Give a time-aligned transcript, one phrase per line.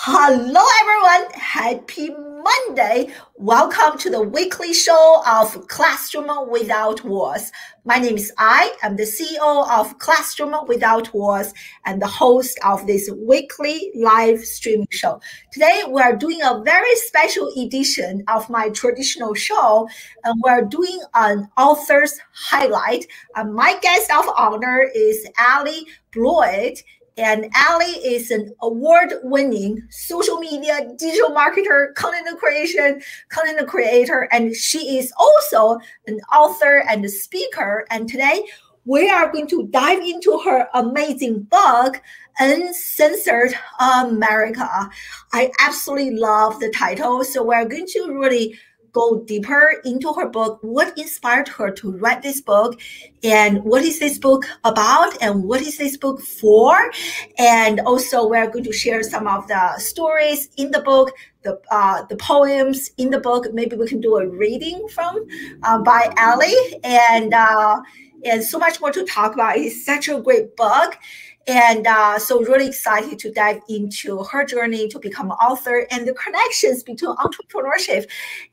[0.00, 1.32] Hello, everyone.
[1.32, 3.12] Happy Monday.
[3.34, 7.50] Welcome to the weekly show of Classroom Without Walls.
[7.84, 8.72] My name is I.
[8.84, 11.52] Ai'm the CEO of Classroom Without Walls
[11.84, 15.20] and the host of this weekly live streaming show.
[15.52, 19.88] Today, we're doing a very special edition of my traditional show,
[20.22, 23.04] and we're doing an author's highlight.
[23.34, 26.78] And my guest of honor is Allie Bloyd.
[27.18, 34.98] And Allie is an award-winning social media digital marketer, content creation, content creator, and she
[34.98, 37.86] is also an author and a speaker.
[37.90, 38.46] And today
[38.84, 42.00] we are going to dive into her amazing book,
[42.38, 44.88] Uncensored America.
[45.32, 47.24] I absolutely love the title.
[47.24, 48.56] So we're going to really
[48.92, 52.80] go deeper into her book, what inspired her to write this book,
[53.22, 56.90] and what is this book about, and what is this book for.
[57.38, 61.12] And also, we're going to share some of the stories in the book,
[61.42, 63.52] the uh, the poems in the book.
[63.52, 65.26] Maybe we can do a reading from
[65.62, 67.80] uh, by Allie, and uh,
[68.24, 69.56] and so much more to talk about.
[69.56, 70.98] It's such a great book.
[71.48, 76.06] And uh, so, really excited to dive into her journey to become an author and
[76.06, 78.06] the connections between entrepreneurship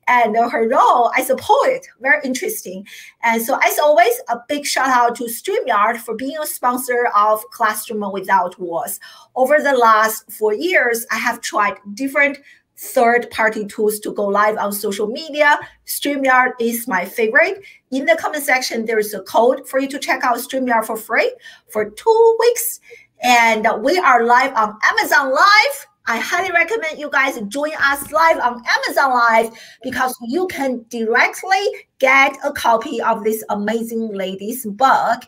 [0.07, 1.85] and her role as a poet.
[1.99, 2.88] Very interesting.
[3.21, 7.43] And so, as always, a big shout out to StreamYard for being a sponsor of
[7.51, 9.01] Classroom Without Walls.
[9.35, 12.38] Over the last four years, I have tried different
[12.77, 15.57] third party tools to go live on social media.
[15.85, 17.63] StreamYard is my favorite.
[17.91, 20.97] In the comment section, there is a code for you to check out StreamYard for
[20.97, 21.33] free
[21.69, 22.79] for two weeks.
[23.23, 25.87] And we are live on Amazon Live.
[26.07, 29.51] I highly recommend you guys join us live on Amazon Live
[29.81, 31.65] because you can directly
[31.97, 35.23] get a copy of this amazing lady's book.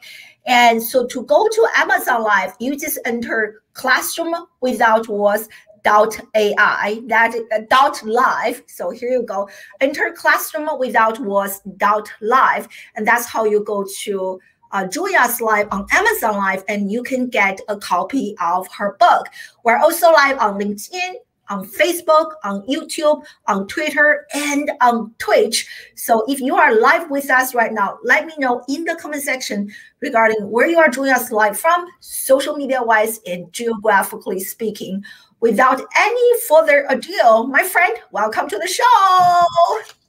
[0.45, 5.49] And so to go to Amazon Live, you just enter classroom without walls
[5.87, 8.61] dot AI, that uh, dot live.
[8.67, 9.47] So here you go.
[9.79, 12.67] Enter classroom without walls dot live.
[12.95, 14.39] And that's how you go to
[14.73, 14.85] uh,
[15.17, 19.27] us live on Amazon Live and you can get a copy of her book.
[19.63, 21.13] We're also live on LinkedIn,
[21.49, 25.65] on Facebook, on YouTube, on Twitter, and on Twitch.
[25.95, 29.23] So if you are live with us right now, let me know in the comment
[29.23, 35.01] section regarding where you are joining us live from, social media wise and geographically speaking
[35.39, 39.43] without any further ado, my friend, welcome to the show.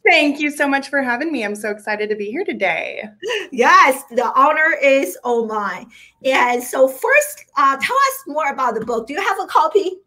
[0.09, 1.45] Thank you so much for having me.
[1.45, 3.05] I'm so excited to be here today.
[3.53, 5.91] Yes, the honor is all mine.
[6.25, 9.07] And so, first, uh, tell us more about the book.
[9.07, 9.99] Do you have a copy?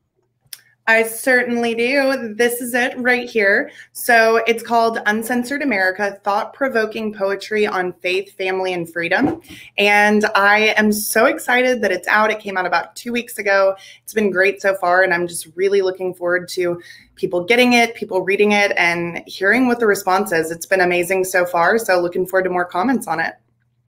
[0.88, 2.34] I certainly do.
[2.34, 3.72] This is it right here.
[3.94, 9.42] So it's called Uncensored America Thought Provoking Poetry on Faith, Family, and Freedom.
[9.78, 12.32] And I am so excited that it's out.
[12.32, 13.76] It came out about two weeks ago.
[14.04, 15.04] It's been great so far.
[15.04, 16.82] And I'm just really looking forward to
[17.16, 20.50] people getting it, people reading it, and hearing what the response is.
[20.50, 21.78] It's been amazing so far.
[21.78, 23.36] So looking forward to more comments on it.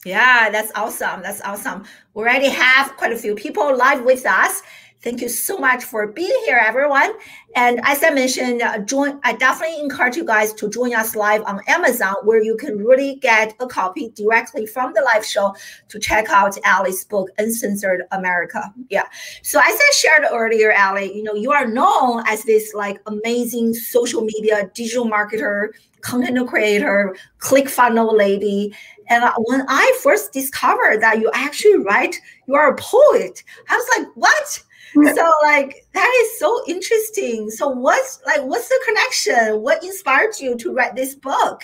[0.06, 1.22] Yeah, that's awesome.
[1.22, 1.86] That's awesome.
[2.14, 4.62] We already have quite a few people live with us.
[5.04, 7.12] Thank you so much for being here, everyone.
[7.58, 9.20] And as I mentioned, uh, join.
[9.26, 13.16] I definitely encourage you guys to join us live on Amazon, where you can really
[13.16, 15.54] get a copy directly from the live show
[15.90, 18.74] to check out Allie's book, Uncensored America.
[18.90, 19.04] Yeah.
[19.42, 23.74] So as I shared earlier, Allie, you know, you are known as this like amazing
[23.74, 28.74] social media digital marketer, content creator, click funnel lady.
[29.10, 32.16] And when I first discovered that you actually write,
[32.48, 34.64] you are a poet, I was like, what?
[34.94, 40.56] So like that is so interesting so what's like what's the connection what inspired you
[40.58, 41.64] to write this book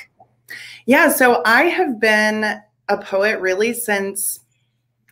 [0.86, 2.60] yeah so i have been
[2.90, 4.40] a poet really since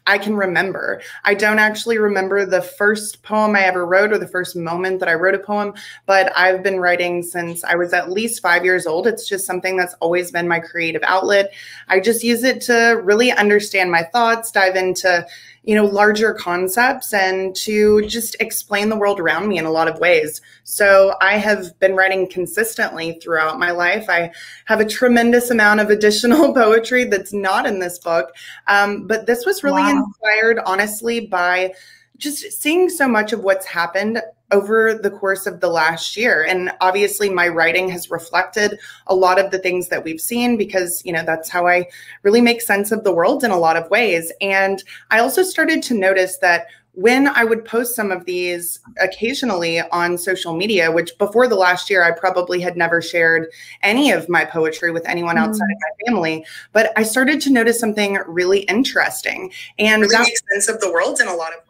[0.08, 1.02] I can remember.
[1.26, 5.10] I don't actually remember the first poem I ever wrote or the first moment that
[5.10, 5.74] I wrote a poem,
[6.06, 9.06] but I've been writing since I was at least five years old.
[9.06, 11.54] It's just something that's always been my creative outlet.
[11.90, 15.28] I just use it to really understand my thoughts, dive into
[15.68, 19.90] you know larger concepts and to just explain the world around me in a lot
[19.90, 24.31] of ways so i have been writing consistently throughout my life i
[24.66, 28.34] have a tremendous amount of additional poetry that's not in this book
[28.68, 30.06] um, but this was really wow.
[30.06, 31.72] inspired honestly by
[32.18, 34.22] just seeing so much of what's happened
[34.52, 36.44] over the course of the last year.
[36.44, 41.02] And obviously my writing has reflected a lot of the things that we've seen because
[41.06, 41.86] you know that's how i
[42.24, 44.32] really make sense of the world in a lot of ways.
[44.42, 49.80] And i also started to notice that when i would post some of these occasionally
[49.92, 53.52] on social media which before the last year i probably had never shared
[53.84, 55.76] any of my poetry with anyone outside mm.
[55.76, 59.52] of my family but i started to notice something really interesting.
[59.78, 61.67] And really that makes sense of the world in a lot of ways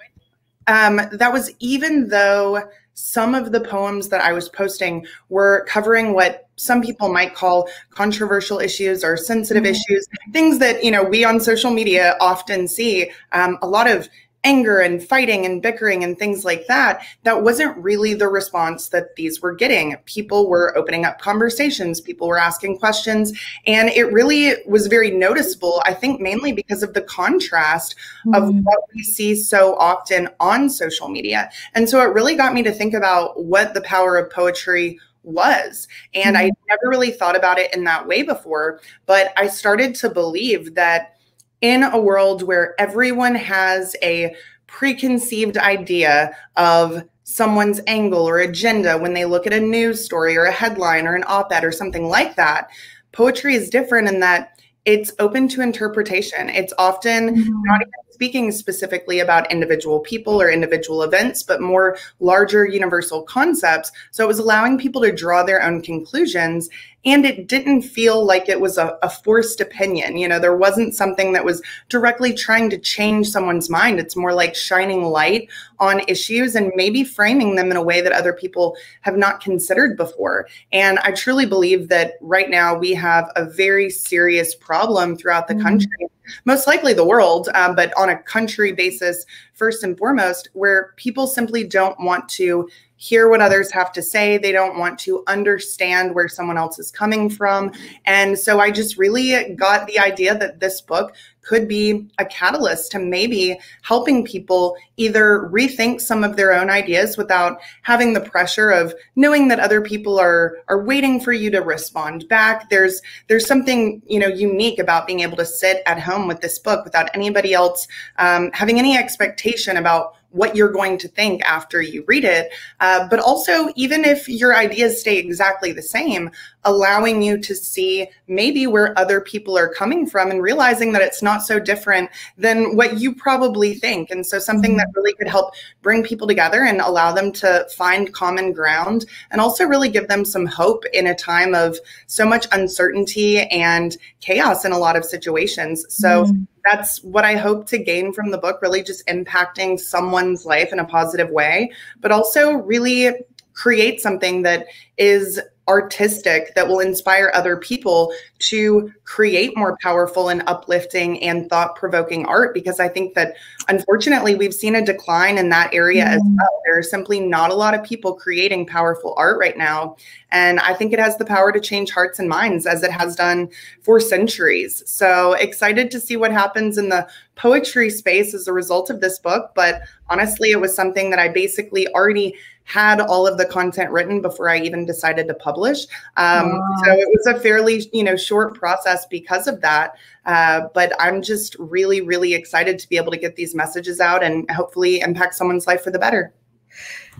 [0.67, 6.13] um, that was even though some of the poems that I was posting were covering
[6.13, 9.71] what some people might call controversial issues or sensitive mm-hmm.
[9.71, 13.11] issues, things that you know we on social media often see.
[13.33, 14.09] Um, a lot of
[14.47, 19.13] anger and fighting and bickering and things like that, that wasn't really the response that
[19.17, 19.97] these were getting.
[20.05, 25.81] People were opening up conversations, people were asking questions, and it really was very noticeable,
[25.83, 27.95] I think, mainly because of the contrast
[28.25, 28.35] mm-hmm.
[28.35, 31.49] of what we see so often on social media.
[31.75, 35.89] And so it really got me to think about what the power of poetry was.
[36.13, 36.45] And mm-hmm.
[36.45, 40.73] I never really thought about it in that way before, but I started to believe
[40.75, 41.16] that
[41.61, 44.35] in a world where everyone has a
[44.67, 50.45] preconceived idea of someone's angle or agenda when they look at a news story or
[50.45, 52.69] a headline or an op ed or something like that,
[53.11, 56.49] poetry is different in that it's open to interpretation.
[56.49, 57.61] It's often mm-hmm.
[57.63, 63.91] not even speaking specifically about individual people or individual events, but more larger universal concepts.
[64.09, 66.67] So it was allowing people to draw their own conclusions
[67.05, 70.93] and it didn't feel like it was a, a, forced opinion you know there wasn't
[70.93, 75.49] something that was directly trying to change someone's mind it's more like shining light
[75.79, 79.95] on issues and maybe framing them in a way that other people have not considered
[79.95, 85.47] before and i truly believe that right now we have a very serious problem throughout
[85.47, 85.63] the mm-hmm.
[85.63, 86.07] country
[86.45, 91.27] most likely the world, um, but on a country basis, first and foremost, where people
[91.27, 94.37] simply don't want to hear what others have to say.
[94.37, 97.71] They don't want to understand where someone else is coming from.
[98.05, 101.15] And so I just really got the idea that this book
[101.47, 107.17] could be a catalyst to maybe helping people either rethink some of their own ideas
[107.17, 111.59] without having the pressure of knowing that other people are are waiting for you to
[111.59, 112.69] respond back.
[112.69, 116.59] There's there's something you know unique about being able to sit at home with this
[116.59, 121.81] book without anybody else um, having any expectation about what you're going to think after
[121.81, 122.51] you read it.
[122.79, 126.29] Uh, but also, even if your ideas stay exactly the same,
[126.63, 131.23] allowing you to see maybe where other people are coming from and realizing that it's
[131.23, 134.11] not so different than what you probably think.
[134.11, 138.13] And so, something that really could help bring people together and allow them to find
[138.13, 142.47] common ground and also really give them some hope in a time of so much
[142.51, 145.85] uncertainty and chaos in a lot of situations.
[145.89, 150.45] So, mm-hmm that's what I hope to gain from the book, really just impacting someone's
[150.45, 153.13] life in a positive way, but also really
[153.53, 154.67] create something that
[154.97, 161.75] is artistic that will inspire other people to create more powerful and uplifting and thought
[161.75, 163.35] provoking art because I think that
[163.67, 166.15] unfortunately we've seen a decline in that area mm.
[166.15, 166.61] as well.
[166.65, 169.97] There are simply not a lot of people creating powerful art right now.
[170.31, 173.15] And I think it has the power to change hearts and minds as it has
[173.15, 173.49] done
[173.81, 174.83] for centuries.
[174.85, 179.19] So excited to see what happens in the poetry space as a result of this
[179.19, 179.51] book.
[179.55, 182.35] But honestly, it was something that I basically already
[182.67, 185.85] had all of the content written before I even decided to publish.
[186.17, 186.81] Um, wow.
[186.83, 189.95] So it was a fairly, you know, short process because of that.
[190.25, 194.21] Uh, but I'm just really, really excited to be able to get these messages out
[194.21, 196.33] and hopefully impact someone's life for the better.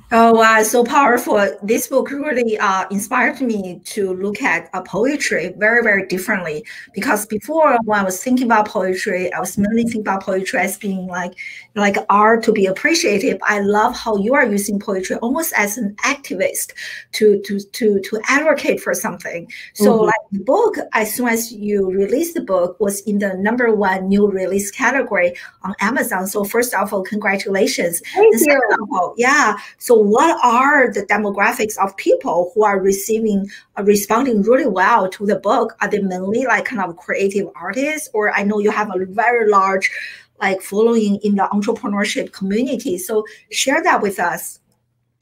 [0.09, 1.45] Oh wow, so powerful!
[1.61, 6.65] This book really uh, inspired me to look at uh, poetry very, very differently.
[6.94, 10.77] Because before, when I was thinking about poetry, I was mainly thinking about poetry as
[10.77, 11.33] being like
[11.77, 13.39] like art to be appreciated.
[13.44, 16.73] I love how you are using poetry almost as an activist
[17.13, 19.51] to to to to advocate for something.
[19.73, 20.06] So, mm-hmm.
[20.06, 24.07] like the book, as soon as you released the book, was in the number one
[24.07, 26.28] new release category on Amazon.
[26.28, 28.01] So, first of all, congratulations!
[28.13, 28.61] Thank you.
[28.92, 29.57] All, yeah.
[29.78, 35.25] So what are the demographics of people who are receiving uh, responding really well to
[35.25, 38.90] the book are they mainly like kind of creative artists or i know you have
[38.95, 39.92] a very large
[40.39, 42.97] like following in the entrepreneurship community.
[42.97, 44.59] So share that with us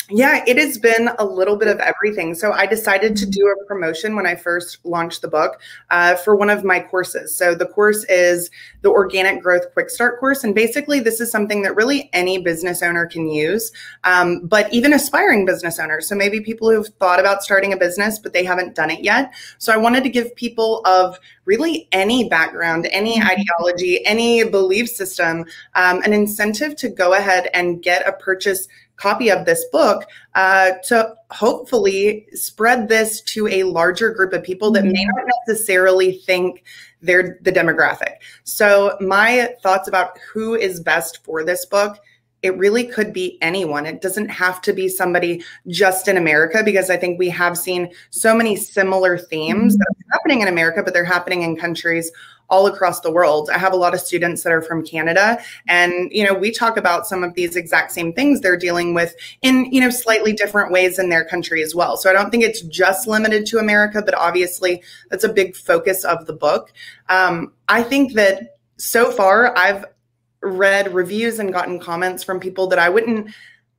[0.09, 2.35] yeah, it has been a little bit of everything.
[2.35, 5.59] So I decided to do a promotion when I first launched the book
[5.89, 7.35] uh, for one of my courses.
[7.35, 10.43] So the course is the Organic Growth Quick Start course.
[10.43, 13.71] And basically, this is something that really any business owner can use,
[14.03, 16.07] um, but even aspiring business owners.
[16.07, 19.33] So maybe people who've thought about starting a business, but they haven't done it yet.
[19.57, 23.29] So I wanted to give people of really any background, any mm-hmm.
[23.29, 25.45] ideology, any belief system
[25.75, 28.67] um, an incentive to go ahead and get a purchase
[28.97, 34.71] copy of this book uh, to hopefully spread this to a larger group of people
[34.71, 35.17] that may mm-hmm.
[35.17, 36.63] not necessarily think
[37.01, 38.15] they're the demographic.
[38.43, 41.99] So, my thoughts about who is best for this book
[42.45, 43.87] it really could be anyone.
[43.87, 47.91] It doesn't have to be somebody just in America because I think we have seen
[48.11, 52.11] so many similar themes that are happening in America, but they're happening in countries
[52.47, 53.49] all across the world.
[53.49, 56.77] I have a lot of students that are from Canada and you know we talk
[56.77, 60.71] about some of these exact same things they're dealing with in you know slightly different
[60.71, 61.97] ways in their country as well.
[61.97, 66.03] So I don't think it's just limited to America, but obviously that's a big focus
[66.03, 66.71] of the book.
[67.09, 69.85] Um, I think that so far I've
[70.45, 73.29] read reviews and gotten comments from people that I wouldn't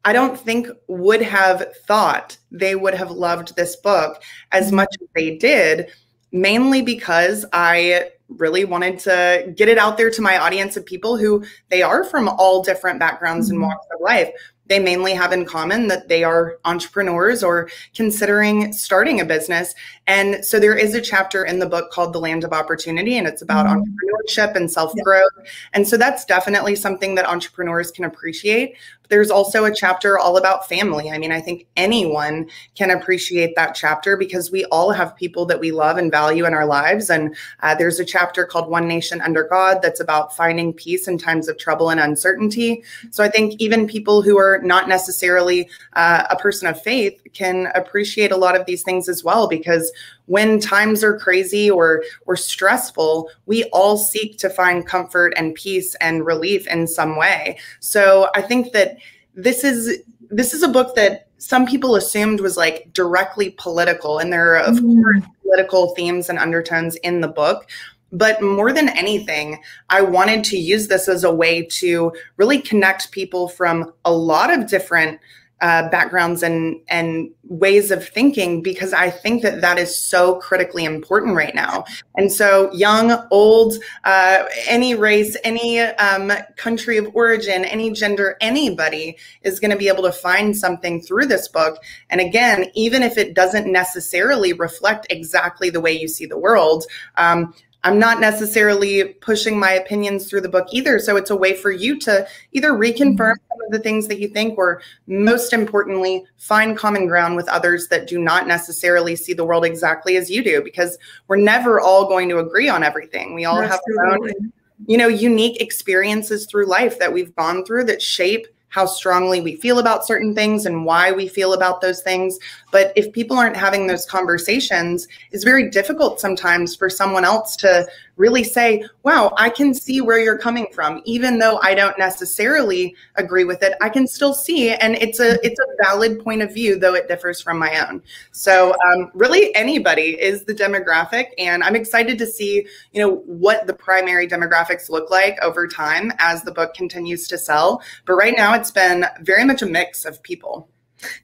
[0.05, 5.09] I don't think would have thought they would have loved this book as much as
[5.17, 5.89] they did
[6.31, 11.17] mainly because I really wanted to get it out there to my audience of people
[11.17, 13.69] who they are from all different backgrounds and mm-hmm.
[13.69, 14.31] walks of life
[14.69, 19.75] they mainly have in common that they are entrepreneurs or considering starting a business.
[20.07, 23.27] And so there is a chapter in the book called The Land of Opportunity, and
[23.27, 23.81] it's about mm-hmm.
[23.81, 25.31] entrepreneurship and self growth.
[25.37, 25.51] Yeah.
[25.75, 28.77] And so that's definitely something that entrepreneurs can appreciate.
[29.09, 31.11] There's also a chapter all about family.
[31.11, 35.61] I mean, I think anyone can appreciate that chapter because we all have people that
[35.61, 37.11] we love and value in our lives.
[37.11, 41.19] And uh, there's a chapter called One Nation Under God that's about finding peace in
[41.19, 42.83] times of trouble and uncertainty.
[43.11, 47.69] So I think even people who are not necessarily uh, a person of faith can
[47.75, 49.93] appreciate a lot of these things as well because
[50.27, 55.95] when times are crazy or or stressful we all seek to find comfort and peace
[55.97, 58.97] and relief in some way so i think that
[59.35, 64.33] this is this is a book that some people assumed was like directly political and
[64.33, 64.95] there are of mm.
[64.95, 67.69] course political themes and undertones in the book
[68.13, 73.11] but more than anything, I wanted to use this as a way to really connect
[73.11, 75.21] people from a lot of different
[75.61, 80.85] uh, backgrounds and and ways of thinking because I think that that is so critically
[80.85, 81.85] important right now.
[82.17, 89.17] And so, young, old, uh, any race, any um, country of origin, any gender, anybody
[89.43, 91.83] is going to be able to find something through this book.
[92.11, 96.85] And again, even if it doesn't necessarily reflect exactly the way you see the world.
[97.17, 97.55] Um,
[97.87, 100.99] I'm not necessarily pushing my opinions through the book either.
[100.99, 103.49] So it's a way for you to either reconfirm mm-hmm.
[103.49, 107.87] some of the things that you think, or most importantly, find common ground with others
[107.89, 112.09] that do not necessarily see the world exactly as you do, because we're never all
[112.09, 113.35] going to agree on everything.
[113.35, 114.53] We all That's have our own,
[114.89, 119.57] you know, unique experiences through life that we've gone through that shape how strongly we
[119.57, 122.39] feel about certain things and why we feel about those things.
[122.73, 127.87] But if people aren't having those conversations, it's very difficult sometimes for someone else to
[128.17, 131.03] really say, wow, I can see where you're coming from.
[131.05, 134.71] Even though I don't necessarily agree with it, I can still see.
[134.71, 138.03] And it's a it's a valid point of view, though it differs from my own.
[138.33, 141.27] So um, really anybody is the demographic.
[141.39, 146.13] And I'm excited to see, you know, what the primary demographics look like over time
[146.19, 147.83] as the book continues to sell.
[148.07, 150.69] But right now it's been very much a mix of people.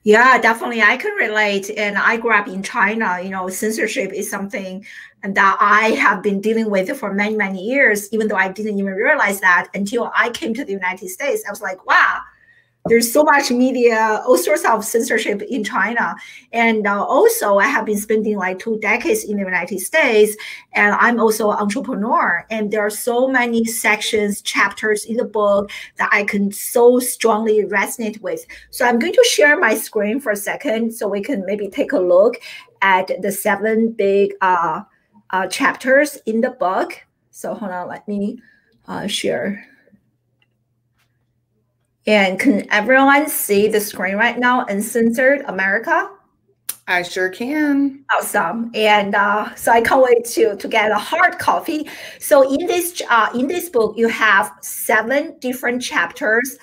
[0.03, 0.81] Yeah, definitely.
[0.81, 1.69] I can relate.
[1.71, 3.19] And I grew up in China.
[3.21, 4.85] You know, censorship is something
[5.23, 8.93] that I have been dealing with for many, many years, even though I didn't even
[8.93, 11.43] realize that until I came to the United States.
[11.47, 12.19] I was like, wow,
[12.89, 16.15] there's so much media, all sorts of censorship in China.
[16.51, 20.35] And uh, also, I have been spending like two decades in the United States,
[20.73, 22.45] and I'm also an entrepreneur.
[22.49, 27.63] And there are so many sections, chapters in the book that I can so strongly
[27.63, 28.45] resonate with.
[28.71, 31.93] So I'm going to share my screen for a second so we can maybe take
[31.93, 32.35] a look
[32.81, 34.81] at the seven big uh,
[35.33, 36.93] uh, chapters in the book.
[37.31, 38.39] So hold on, let me
[38.87, 39.67] uh, share.
[42.05, 44.65] And can everyone see the screen right now?
[44.65, 46.09] Uncensored America.
[46.85, 48.03] I sure can.
[48.11, 51.87] Awesome, and uh, so I can't wait to to get a hard copy.
[52.19, 56.57] So in this uh, in this book, you have seven different chapters.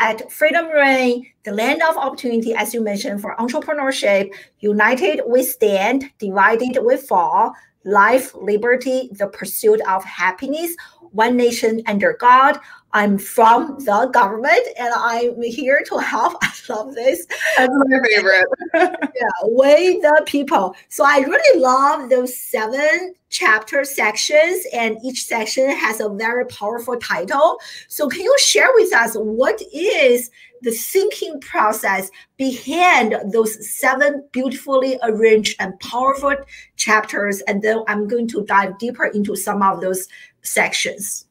[0.00, 4.32] Let freedom reign, the land of opportunity, as you mentioned, for entrepreneurship.
[4.60, 7.52] United we stand, divided we fall.
[7.84, 10.76] Life, liberty, the pursuit of happiness.
[11.10, 12.58] One nation under God.
[12.94, 16.36] I'm from the government and I'm here to help.
[16.42, 17.26] I love this.
[17.56, 18.46] That's my favorite.
[18.74, 20.74] yeah, with the people.
[20.88, 26.96] So I really love those seven chapter sections, and each section has a very powerful
[26.98, 27.58] title.
[27.88, 30.30] So can you share with us what is
[30.60, 36.36] the thinking process behind those seven beautifully arranged and powerful
[36.76, 37.40] chapters?
[37.42, 40.08] And then I'm going to dive deeper into some of those
[40.42, 41.26] sections.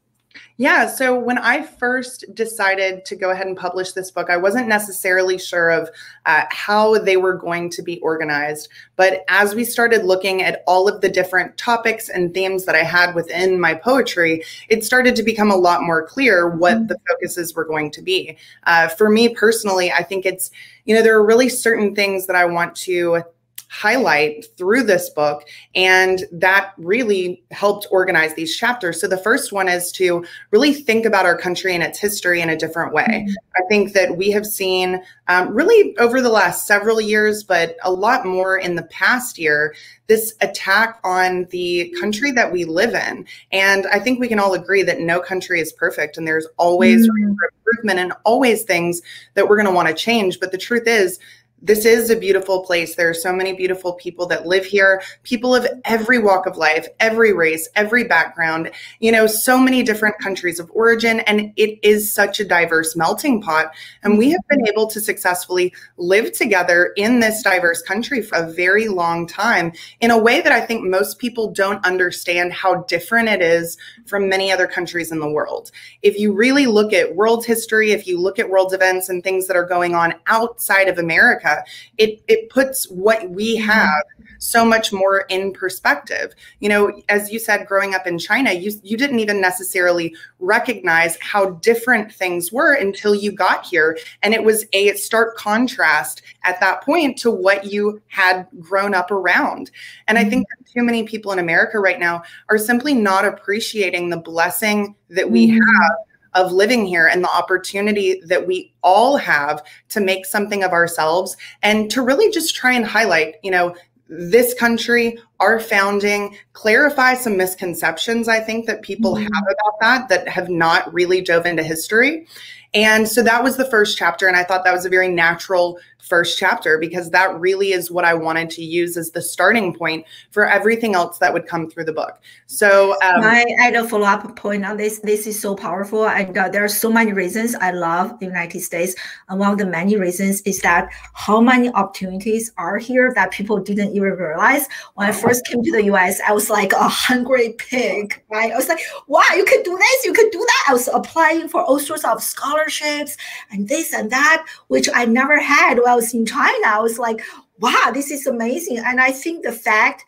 [0.62, 0.86] Yeah.
[0.86, 5.40] So when I first decided to go ahead and publish this book, I wasn't necessarily
[5.40, 5.90] sure of
[6.28, 8.70] uh, how they were going to be organized.
[8.96, 12.84] But as we started looking at all of the different topics and themes that I
[12.84, 16.86] had within my poetry, it started to become a lot more clear what mm-hmm.
[16.86, 18.38] the focuses were going to be.
[18.68, 20.52] Uh, for me personally, I think it's,
[20.86, 23.24] you know, there are really certain things that I want to
[23.72, 25.48] highlight through this book.
[25.76, 29.00] And that really helped organize these chapters.
[29.00, 32.50] So the first one is to really think about our country and its history in
[32.50, 33.06] a different way.
[33.08, 33.34] Mm-hmm.
[33.56, 37.92] I think that we have seen um, really over the last several years, but a
[37.92, 39.74] lot more in the past year,
[40.08, 43.26] this attack on the country that we live in.
[43.54, 47.08] And I think we can all agree that no country is perfect and there's always
[47.08, 47.36] mm-hmm.
[47.64, 49.02] improvement and always things
[49.36, 50.42] that we're going to want to change.
[50.42, 51.20] But the truth is,
[51.62, 52.96] this is a beautiful place.
[52.96, 56.88] There are so many beautiful people that live here, people of every walk of life,
[57.00, 61.20] every race, every background, you know, so many different countries of origin.
[61.22, 63.74] And it is such a diverse melting pot.
[64.04, 68.52] And we have been able to successfully live together in this diverse country for a
[68.52, 73.30] very long time in a way that I think most people don't understand how different
[73.30, 75.72] it is from many other countries in the world.
[76.02, 79.46] If you really look at world history, if you look at world events and things
[79.48, 81.51] that are going on outside of America,
[81.98, 83.70] it it puts what we mm-hmm.
[83.70, 84.04] have
[84.40, 86.34] so much more in perspective.
[86.60, 91.18] You know, as you said, growing up in China, you you didn't even necessarily recognize
[91.22, 96.60] how different things were until you got here, and it was a stark contrast at
[96.60, 99.72] that point to what you had grown up around.
[100.08, 100.80] And I think mm-hmm.
[100.80, 105.48] too many people in America right now are simply not appreciating the blessing that we
[105.48, 105.58] mm-hmm.
[105.58, 105.92] have
[106.34, 111.36] of living here and the opportunity that we all have to make something of ourselves
[111.62, 113.76] and to really just try and highlight, you know,
[114.08, 119.24] this country, our founding, clarify some misconceptions I think that people mm-hmm.
[119.24, 122.28] have about that that have not really dove into history.
[122.74, 124.28] And so that was the first chapter.
[124.28, 128.06] And I thought that was a very natural first chapter because that really is what
[128.06, 131.86] I wanted to use as the starting point for everything else that would come through
[131.86, 132.20] the book.
[132.48, 135.00] So um, I add a follow up point on this.
[135.00, 138.62] This is so powerful, and uh, there are so many reasons I love the United
[138.62, 138.96] States.
[139.30, 143.60] And one of the many reasons is that how many opportunities are here that people
[143.60, 144.68] didn't even realize.
[144.96, 148.52] When I first came to the US, I was like a hungry pig, right?
[148.52, 150.66] I was like, wow, you can do this, you can do that.
[150.70, 153.18] I was applying for all sorts of scholarships
[153.52, 156.68] and this and that, which I never had I was in China.
[156.68, 157.22] I was like,
[157.60, 158.80] wow, this is amazing.
[158.80, 160.06] And I think the fact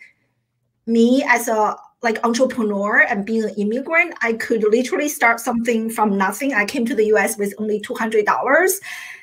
[0.85, 6.17] me as a like entrepreneur and being an immigrant, I could literally start something from
[6.17, 6.53] nothing.
[6.53, 8.25] I came to the US with only $200.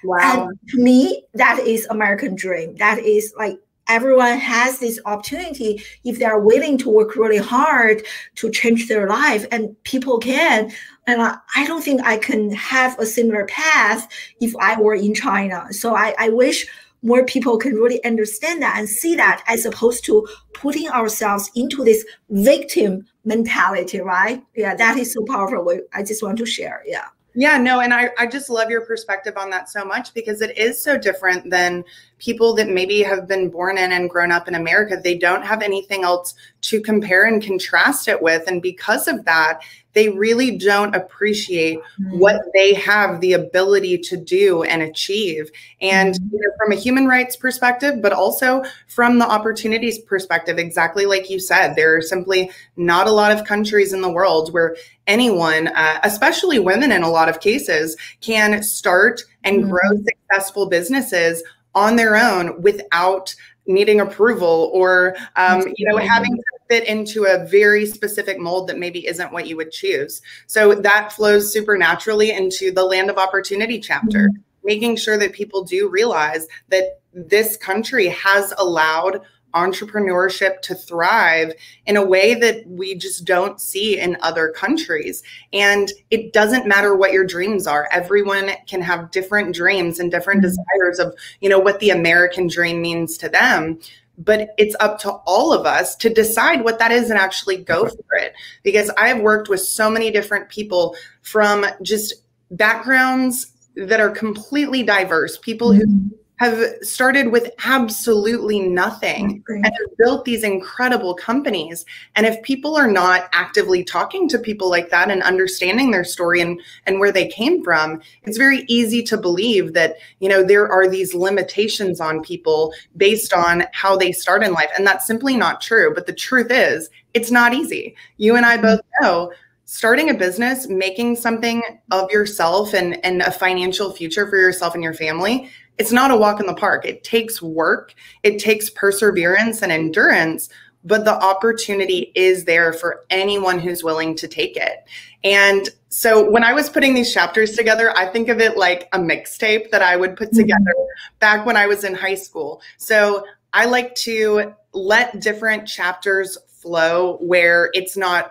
[0.04, 0.48] Wow.
[0.48, 2.76] And to me, that is American dream.
[2.76, 3.58] That is like
[3.90, 8.02] everyone has this opportunity if they are willing to work really hard
[8.36, 10.70] to change their life and people can
[11.08, 14.08] and I, I don't think i can have a similar path
[14.40, 15.66] if i were in china.
[15.72, 16.66] So i, I wish
[17.02, 21.82] more people can really understand that and see that as opposed to putting ourselves into
[21.82, 24.42] this victim mentality right?
[24.54, 25.80] Yeah that is so powerful.
[25.92, 29.36] I just want to share yeah yeah, no, and I, I just love your perspective
[29.36, 31.84] on that so much because it is so different than
[32.18, 35.00] people that maybe have been born in and grown up in America.
[35.02, 38.48] They don't have anything else to compare and contrast it with.
[38.48, 39.60] And because of that,
[39.92, 42.18] they really don't appreciate mm-hmm.
[42.18, 45.50] what they have the ability to do and achieve.
[45.80, 46.34] And mm-hmm.
[46.34, 51.30] you know, from a human rights perspective, but also from the opportunities perspective, exactly like
[51.30, 54.76] you said, there are simply not a lot of countries in the world where
[55.06, 59.70] anyone, uh, especially women in a lot of cases, can start and mm-hmm.
[59.70, 61.42] grow successful businesses
[61.74, 63.34] on their own without
[63.66, 68.78] needing approval or um, you know having to fit into a very specific mold that
[68.78, 73.18] maybe isn't what you would choose so that flows super naturally into the land of
[73.18, 74.40] opportunity chapter mm-hmm.
[74.62, 79.20] making sure that people do realize that this country has allowed
[79.54, 81.52] entrepreneurship to thrive
[81.86, 85.22] in a way that we just don't see in other countries.
[85.52, 87.88] And it doesn't matter what your dreams are.
[87.90, 90.54] Everyone can have different dreams and different mm-hmm.
[90.54, 93.80] desires of, you know, what the American dream means to them.
[94.22, 97.88] But it's up to all of us to decide what that is and actually go
[97.88, 98.34] for it.
[98.62, 102.14] Because I've worked with so many different people from just
[102.50, 109.96] backgrounds that are completely diverse, people who mm-hmm have started with absolutely nothing and have
[109.98, 111.84] built these incredible companies.
[112.16, 116.40] And if people are not actively talking to people like that and understanding their story
[116.40, 120.66] and, and where they came from, it's very easy to believe that, you know, there
[120.66, 124.70] are these limitations on people based on how they start in life.
[124.78, 125.92] And that's simply not true.
[125.94, 127.94] But the truth is, it's not easy.
[128.16, 128.64] You and I mm-hmm.
[128.66, 129.30] both know
[129.66, 134.82] starting a business, making something of yourself and, and a financial future for yourself and
[134.82, 136.84] your family, it's not a walk in the park.
[136.84, 140.48] It takes work, it takes perseverance and endurance,
[140.84, 144.84] but the opportunity is there for anyone who's willing to take it.
[145.24, 148.98] And so when I was putting these chapters together, I think of it like a
[148.98, 151.18] mixtape that I would put together mm-hmm.
[151.18, 152.62] back when I was in high school.
[152.78, 158.30] So I like to let different chapters flow where it's not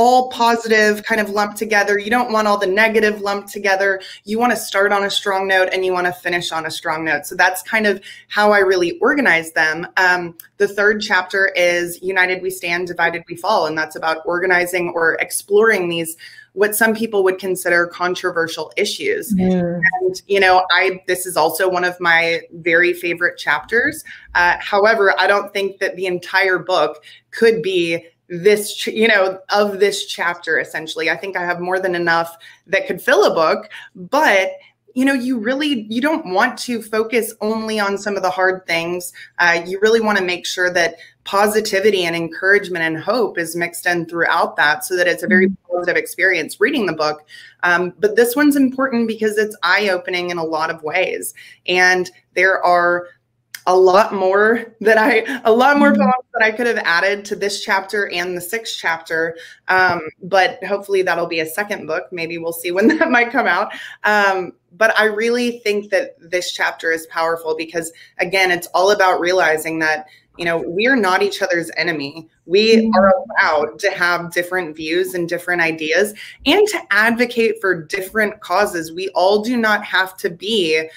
[0.00, 1.98] all positive kind of lumped together.
[1.98, 4.00] You don't want all the negative lumped together.
[4.24, 6.70] You want to start on a strong note and you want to finish on a
[6.70, 7.26] strong note.
[7.26, 9.86] So that's kind of how I really organize them.
[9.98, 13.66] Um, the third chapter is United We Stand, Divided We Fall.
[13.66, 16.16] And that's about organizing or exploring these
[16.54, 19.34] what some people would consider controversial issues.
[19.34, 19.80] Mm.
[20.00, 24.02] And you know, I this is also one of my very favorite chapters.
[24.34, 29.80] Uh, however, I don't think that the entire book could be this you know of
[29.80, 31.10] this chapter essentially.
[31.10, 34.52] I think i have more than enough that could fill a book but
[34.94, 38.66] you know you really you don't want to focus only on some of the hard
[38.66, 39.12] things.
[39.38, 43.86] Uh, you really want to make sure that positivity and encouragement and hope is mixed
[43.86, 45.76] in throughout that so that it's a very mm-hmm.
[45.76, 47.22] positive experience reading the book.
[47.62, 51.34] Um, but this one's important because it's eye-opening in a lot of ways.
[51.66, 53.08] And there are
[53.70, 56.02] a lot more that I, a lot more mm-hmm.
[56.02, 59.36] poems that I could have added to this chapter and the sixth chapter.
[59.68, 62.08] Um, but hopefully that'll be a second book.
[62.10, 63.72] Maybe we'll see when that might come out.
[64.02, 69.20] Um, but I really think that this chapter is powerful because, again, it's all about
[69.20, 70.06] realizing that
[70.36, 72.94] you know we are not each other's enemy we mm-hmm.
[72.94, 76.14] are allowed to have different views and different ideas
[76.46, 80.88] and to advocate for different causes we all do not have to be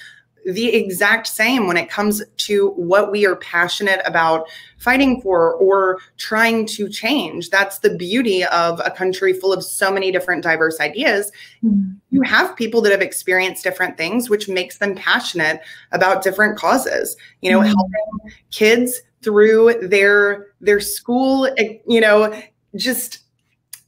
[0.44, 4.46] the exact same when it comes to what we are passionate about
[4.78, 7.50] fighting for or trying to change.
[7.50, 11.32] That's the beauty of a country full of so many different diverse ideas.
[11.62, 11.92] Mm-hmm.
[12.10, 15.60] You have people that have experienced different things, which makes them passionate
[15.92, 17.16] about different causes.
[17.40, 17.68] You know, mm-hmm.
[17.68, 22.38] helping kids through their their school, eh, you know,
[22.76, 23.20] just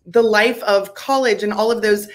[0.06, 2.08] the life of college and all of those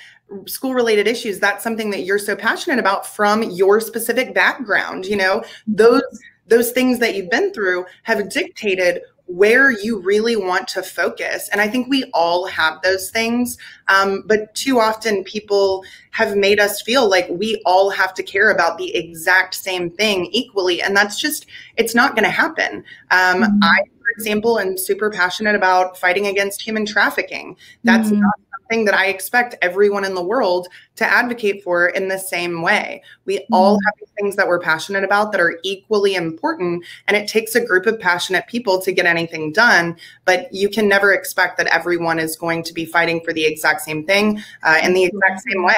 [0.45, 5.15] school related issues that's something that you're so passionate about from your specific background you
[5.15, 6.01] know those
[6.47, 11.61] those things that you've been through have dictated where you really want to focus and
[11.61, 16.81] i think we all have those things um, but too often people have made us
[16.81, 21.17] feel like we all have to care about the exact same thing equally and that's
[21.19, 21.45] just
[21.77, 23.63] it's not going to happen um, mm-hmm.
[23.63, 28.19] i for example am super passionate about fighting against human trafficking that's mm-hmm.
[28.19, 28.33] not
[28.71, 33.03] something that I expect everyone in the world to advocate for in the same way.
[33.25, 33.53] We mm-hmm.
[33.53, 37.65] all have things that we're passionate about that are equally important, and it takes a
[37.65, 39.97] group of passionate people to get anything done.
[40.25, 43.81] But you can never expect that everyone is going to be fighting for the exact
[43.81, 45.75] same thing uh, in the exact same way.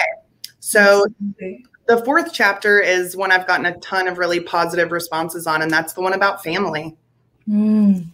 [0.60, 1.06] So,
[1.88, 5.72] the fourth chapter is one I've gotten a ton of really positive responses on, and
[5.72, 6.96] that's the one about family.
[7.50, 8.06] Mm.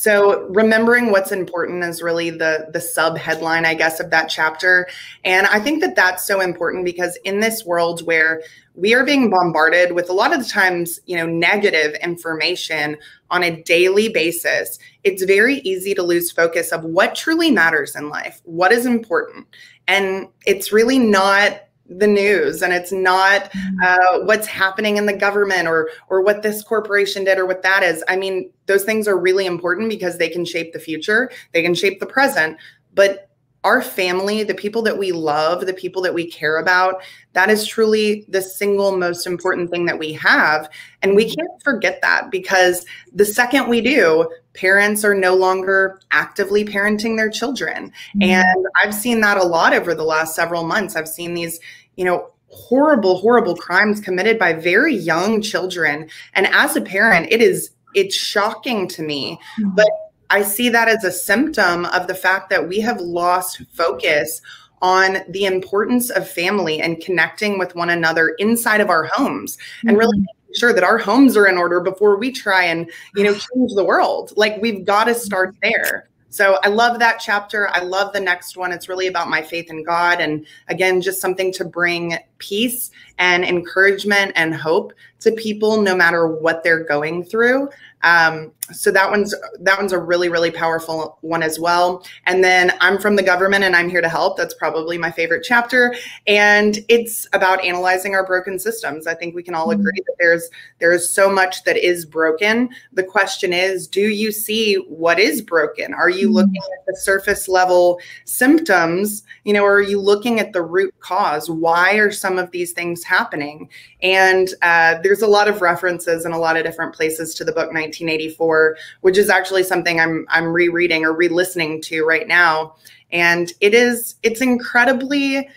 [0.00, 4.88] So remembering what's important is really the the sub headline, I guess, of that chapter.
[5.26, 8.42] And I think that that's so important because in this world where
[8.74, 12.96] we are being bombarded with a lot of the times, you know, negative information
[13.30, 18.08] on a daily basis, it's very easy to lose focus of what truly matters in
[18.08, 19.46] life, what is important.
[19.86, 21.60] And it's really not
[21.98, 23.78] the news and it's not mm-hmm.
[23.82, 27.82] uh, what's happening in the government or or what this corporation did or what that
[27.82, 31.62] is i mean those things are really important because they can shape the future they
[31.62, 32.56] can shape the present
[32.94, 33.30] but
[33.62, 37.66] our family the people that we love the people that we care about that is
[37.66, 40.68] truly the single most important thing that we have
[41.02, 46.64] and we can't forget that because the second we do parents are no longer actively
[46.64, 48.22] parenting their children mm-hmm.
[48.22, 51.60] and i've seen that a lot over the last several months i've seen these
[52.00, 56.08] you know, horrible, horrible crimes committed by very young children.
[56.32, 59.38] And as a parent, it is it's shocking to me.
[59.60, 59.74] Mm-hmm.
[59.74, 59.90] But
[60.30, 64.40] I see that as a symptom of the fact that we have lost focus
[64.80, 69.88] on the importance of family and connecting with one another inside of our homes mm-hmm.
[69.88, 70.38] and really mm-hmm.
[70.40, 73.72] making sure that our homes are in order before we try and you know change
[73.74, 77.68] the world like we've got to start there so I love that chapter.
[77.70, 78.70] I love the next one.
[78.72, 80.20] It's really about my faith in God.
[80.20, 86.26] And again, just something to bring peace and encouragement and hope to people no matter
[86.26, 87.68] what they're going through.
[88.02, 92.04] Um, so that one's that one's a really really powerful one as well.
[92.26, 94.36] And then i'm from the government and i'm here to help.
[94.36, 95.94] That's probably my favorite chapter.
[96.26, 99.06] And it's about analyzing our broken systems.
[99.06, 99.80] I think we can all mm-hmm.
[99.80, 100.48] agree that there's
[100.78, 102.70] there's so much that is broken.
[102.92, 105.92] The question is do you see what is broken?
[105.92, 106.36] Are you mm-hmm.
[106.36, 109.24] looking at the surface level symptoms?
[109.44, 111.50] You know or are you looking at the root cause?
[111.50, 113.68] Why are some of these things happening
[114.02, 117.52] and uh, there's a lot of references in a lot of different places to the
[117.52, 122.74] book 1984 which is actually something I'm I'm rereading or re-listening to right now.
[123.12, 125.48] And it is it's incredibly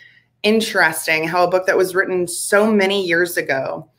[0.43, 3.89] interesting how a book that was written so many years ago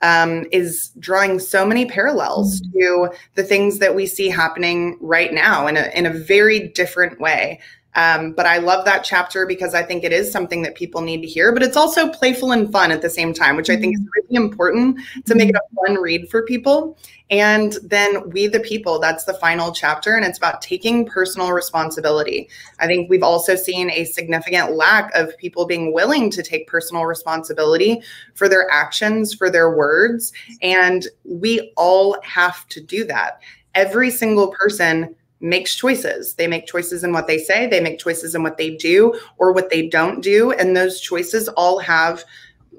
[0.00, 2.78] um, is drawing so many parallels mm-hmm.
[2.78, 7.20] to the things that we see happening right now in a in a very different
[7.20, 7.60] way.
[7.94, 11.20] Um, but I love that chapter because I think it is something that people need
[11.22, 11.52] to hear.
[11.52, 14.34] But it's also playful and fun at the same time, which I think is mm-hmm.
[14.34, 16.96] really important to make it a fun read for people.
[17.30, 22.48] And then We the People, that's the final chapter, and it's about taking personal responsibility.
[22.78, 27.04] I think we've also seen a significant lack of people being willing to take personal
[27.04, 28.00] responsibility
[28.34, 30.32] for their actions, for their words.
[30.62, 33.40] And we all have to do that.
[33.74, 36.34] Every single person makes choices.
[36.34, 39.52] They make choices in what they say, they make choices in what they do or
[39.52, 40.52] what they don't do.
[40.52, 42.24] And those choices all have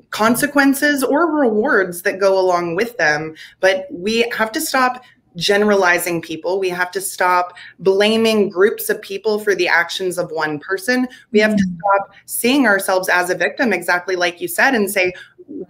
[0.10, 3.36] consequences or rewards that go along with them.
[3.60, 5.04] But we have to stop
[5.36, 6.60] generalizing people.
[6.60, 11.08] We have to stop blaming groups of people for the actions of one person.
[11.32, 11.78] We have to mm.
[11.78, 15.14] stop seeing ourselves as a victim, exactly like you said, and say,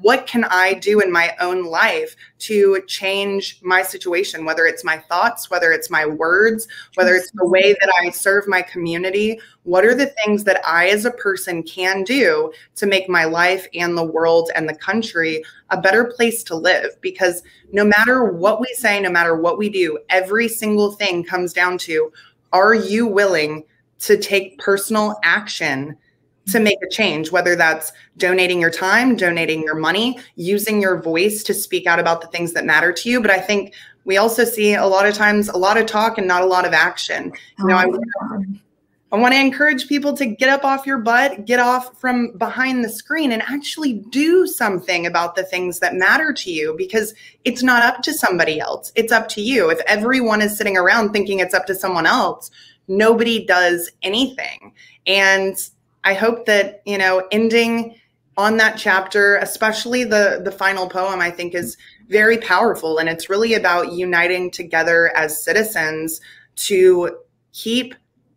[0.01, 4.97] what can I do in my own life to change my situation, whether it's my
[4.97, 9.39] thoughts, whether it's my words, whether it's the way that I serve my community?
[9.63, 13.67] What are the things that I, as a person, can do to make my life
[13.73, 16.99] and the world and the country a better place to live?
[16.99, 21.53] Because no matter what we say, no matter what we do, every single thing comes
[21.53, 22.11] down to
[22.51, 23.63] are you willing
[23.99, 25.95] to take personal action?
[26.51, 31.43] To make a change, whether that's donating your time, donating your money, using your voice
[31.43, 33.21] to speak out about the things that matter to you.
[33.21, 33.73] But I think
[34.05, 36.65] we also see a lot of times a lot of talk and not a lot
[36.65, 37.31] of action.
[37.59, 38.43] You know, I, oh,
[39.11, 42.83] I want to encourage people to get up off your butt, get off from behind
[42.83, 47.63] the screen, and actually do something about the things that matter to you because it's
[47.63, 48.91] not up to somebody else.
[48.95, 49.71] It's up to you.
[49.71, 52.51] If everyone is sitting around thinking it's up to someone else,
[52.87, 54.73] nobody does anything.
[55.07, 55.57] And
[56.03, 57.95] I hope that, you know, ending
[58.37, 62.97] on that chapter, especially the the final poem, I think is very powerful.
[62.97, 66.21] And it's really about uniting together as citizens
[66.55, 67.17] to
[67.53, 67.95] keep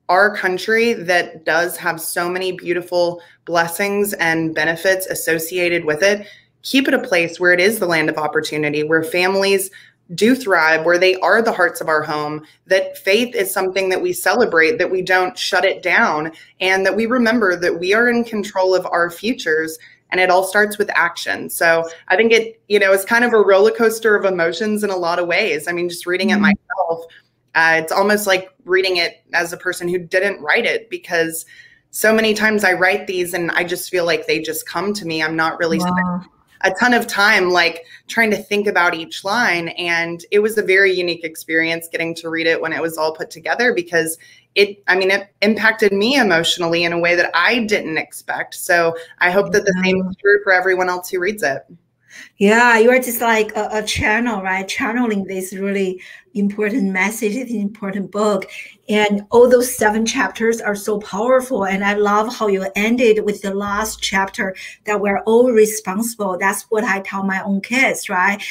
[0.09, 6.27] our country that does have so many beautiful blessings and benefits associated with it
[6.63, 9.71] keep it a place where it is the land of opportunity where families
[10.15, 14.03] do thrive, where they are the hearts of our home, that faith is something that
[14.03, 18.09] we celebrate, that we don't shut it down, and that we remember that we are
[18.09, 19.79] in control of our futures.
[20.11, 21.49] And it all starts with action.
[21.49, 24.91] So I think it, you know, it's kind of a roller coaster of emotions in
[24.91, 25.67] a lot of ways.
[25.67, 26.53] I mean, just reading it mm-hmm.
[26.53, 27.07] myself,
[27.55, 31.47] uh, it's almost like reading it as a person who didn't write it because
[31.93, 35.07] so many times I write these and I just feel like they just come to
[35.07, 35.23] me.
[35.23, 36.23] I'm not really wow
[36.63, 39.69] a ton of time like trying to think about each line.
[39.71, 43.15] And it was a very unique experience getting to read it when it was all
[43.15, 44.19] put together because
[44.55, 48.55] it i mean it impacted me emotionally in a way that i didn't expect.
[48.55, 51.63] So i hope that the same is true for everyone else who reads it
[52.39, 54.67] yeah, you are just like a, a, channel, right?
[54.67, 56.03] Channeling this really
[56.35, 58.47] important message, an important book.
[58.89, 61.65] And all those seven chapters are so powerful.
[61.65, 66.37] And I love how you ended with the last chapter that we're all responsible.
[66.39, 68.43] That's what I tell my own kids, right?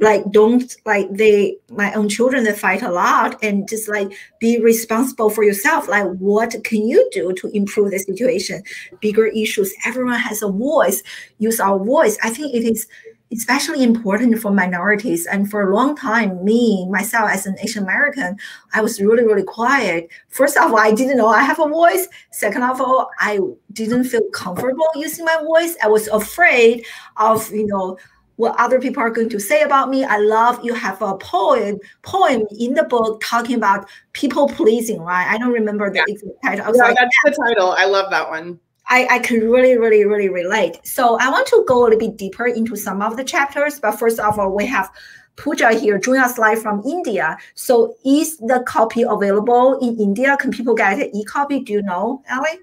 [0.00, 4.60] Like, don't like they, my own children, they fight a lot and just like be
[4.60, 5.88] responsible for yourself.
[5.88, 8.62] Like, what can you do to improve the situation?
[9.00, 9.74] Bigger issues.
[9.84, 11.02] Everyone has a voice.
[11.38, 12.16] Use our voice.
[12.22, 12.86] I think it is
[13.32, 15.26] especially important for minorities.
[15.26, 18.38] And for a long time, me, myself, as an Asian American,
[18.72, 20.08] I was really, really quiet.
[20.28, 22.08] First of all, I didn't know I have a voice.
[22.30, 23.38] Second of all, I
[23.72, 25.76] didn't feel comfortable using my voice.
[25.82, 27.98] I was afraid of, you know,
[28.38, 30.04] what other people are going to say about me.
[30.04, 35.26] I love you have a poem poem in the book talking about people pleasing, right?
[35.28, 36.04] I don't remember the yeah.
[36.06, 36.76] exact title.
[36.76, 37.30] yeah, like, that's yeah.
[37.30, 37.72] the title.
[37.72, 38.58] I love that one.
[38.90, 40.78] I, I can really, really, really relate.
[40.84, 43.78] So I want to go a little bit deeper into some of the chapters.
[43.80, 44.90] But first of all, we have
[45.36, 47.36] Pooja here join us live from India.
[47.54, 50.36] So is the copy available in India?
[50.36, 51.60] Can people get an e-copy?
[51.60, 52.60] Do you know, Allie?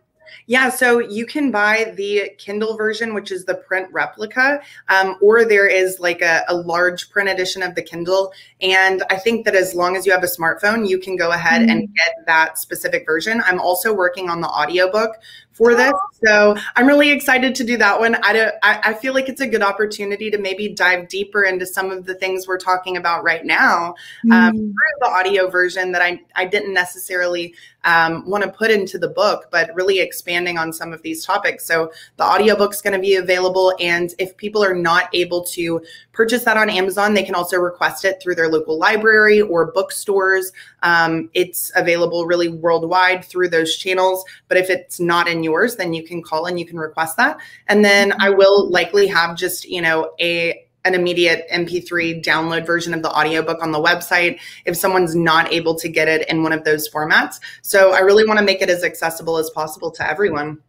[0.48, 5.44] Yeah, so you can buy the Kindle version, which is the print replica, um, or
[5.44, 8.32] there is like a, a, large print edition of the Kindle.
[8.62, 11.62] And I think that as long as you have a smartphone, you can go ahead
[11.62, 11.72] mm-hmm.
[11.72, 13.42] and get that specific version.
[13.46, 15.16] I'm also working on the audiobook
[15.56, 15.94] for this.
[16.26, 18.16] So I'm really excited to do that one.
[18.16, 21.66] I, don't, I, I, feel like it's a good opportunity to maybe dive deeper into
[21.66, 23.96] some of the things we're talking about right now
[24.32, 24.60] um, mm.
[24.60, 29.08] through the audio version that I, I didn't necessarily um, want to put into the
[29.08, 31.66] book, but really expanding on some of these topics.
[31.66, 33.74] So the audiobook's going to be available.
[33.80, 38.04] And if people are not able to purchase that on Amazon, they can also request
[38.04, 40.52] it through their local library or bookstores.
[40.82, 44.26] Um, it's available really worldwide through those channels.
[44.48, 47.38] But if it's not in yours, then you can call and you can request that.
[47.68, 52.94] And then I will likely have just, you know, a an immediate MP3 download version
[52.94, 56.54] of the audiobook on the website if someone's not able to get it in one
[56.54, 57.40] of those formats.
[57.64, 60.60] So I really want to make it as accessible as possible to everyone.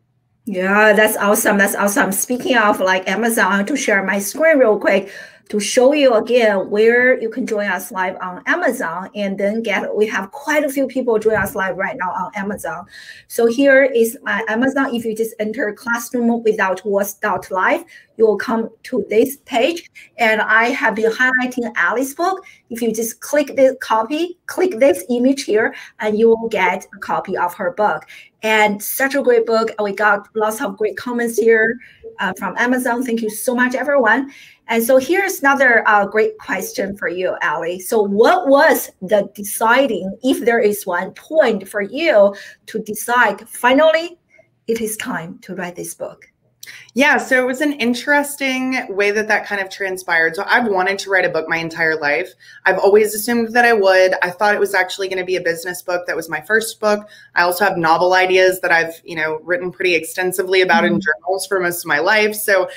[0.46, 1.58] Yeah, that's awesome.
[1.58, 2.12] That's awesome.
[2.12, 5.12] Speaking of like Amazon, to share my screen real quick
[5.48, 9.94] to show you again where you can join us live on Amazon and then get,
[9.94, 12.84] we have quite a few people join us live right now on Amazon.
[13.28, 14.94] So here is my Amazon.
[14.94, 17.84] If you just enter classroom without live,
[18.16, 19.88] you will come to this page.
[20.18, 22.44] And I have been highlighting Allie's book.
[22.70, 26.98] If you just click this copy, click this image here, and you will get a
[26.98, 28.04] copy of her book.
[28.42, 29.70] And such a great book.
[29.80, 31.78] We got lots of great comments here
[32.20, 33.04] uh, from Amazon.
[33.04, 34.32] Thank you so much, everyone.
[34.68, 37.78] And so here's another uh, great question for you, Allie.
[37.78, 42.34] So, what was the deciding, if there is one point for you
[42.66, 44.18] to decide finally
[44.66, 46.26] it is time to write this book?
[46.94, 50.34] Yeah, so it was an interesting way that that kind of transpired.
[50.34, 52.32] So I've wanted to write a book my entire life.
[52.64, 54.14] I've always assumed that I would.
[54.22, 56.06] I thought it was actually going to be a business book.
[56.06, 57.06] That was my first book.
[57.34, 60.94] I also have novel ideas that I've, you know, written pretty extensively about mm-hmm.
[60.94, 62.34] in journals for most of my life.
[62.34, 62.68] So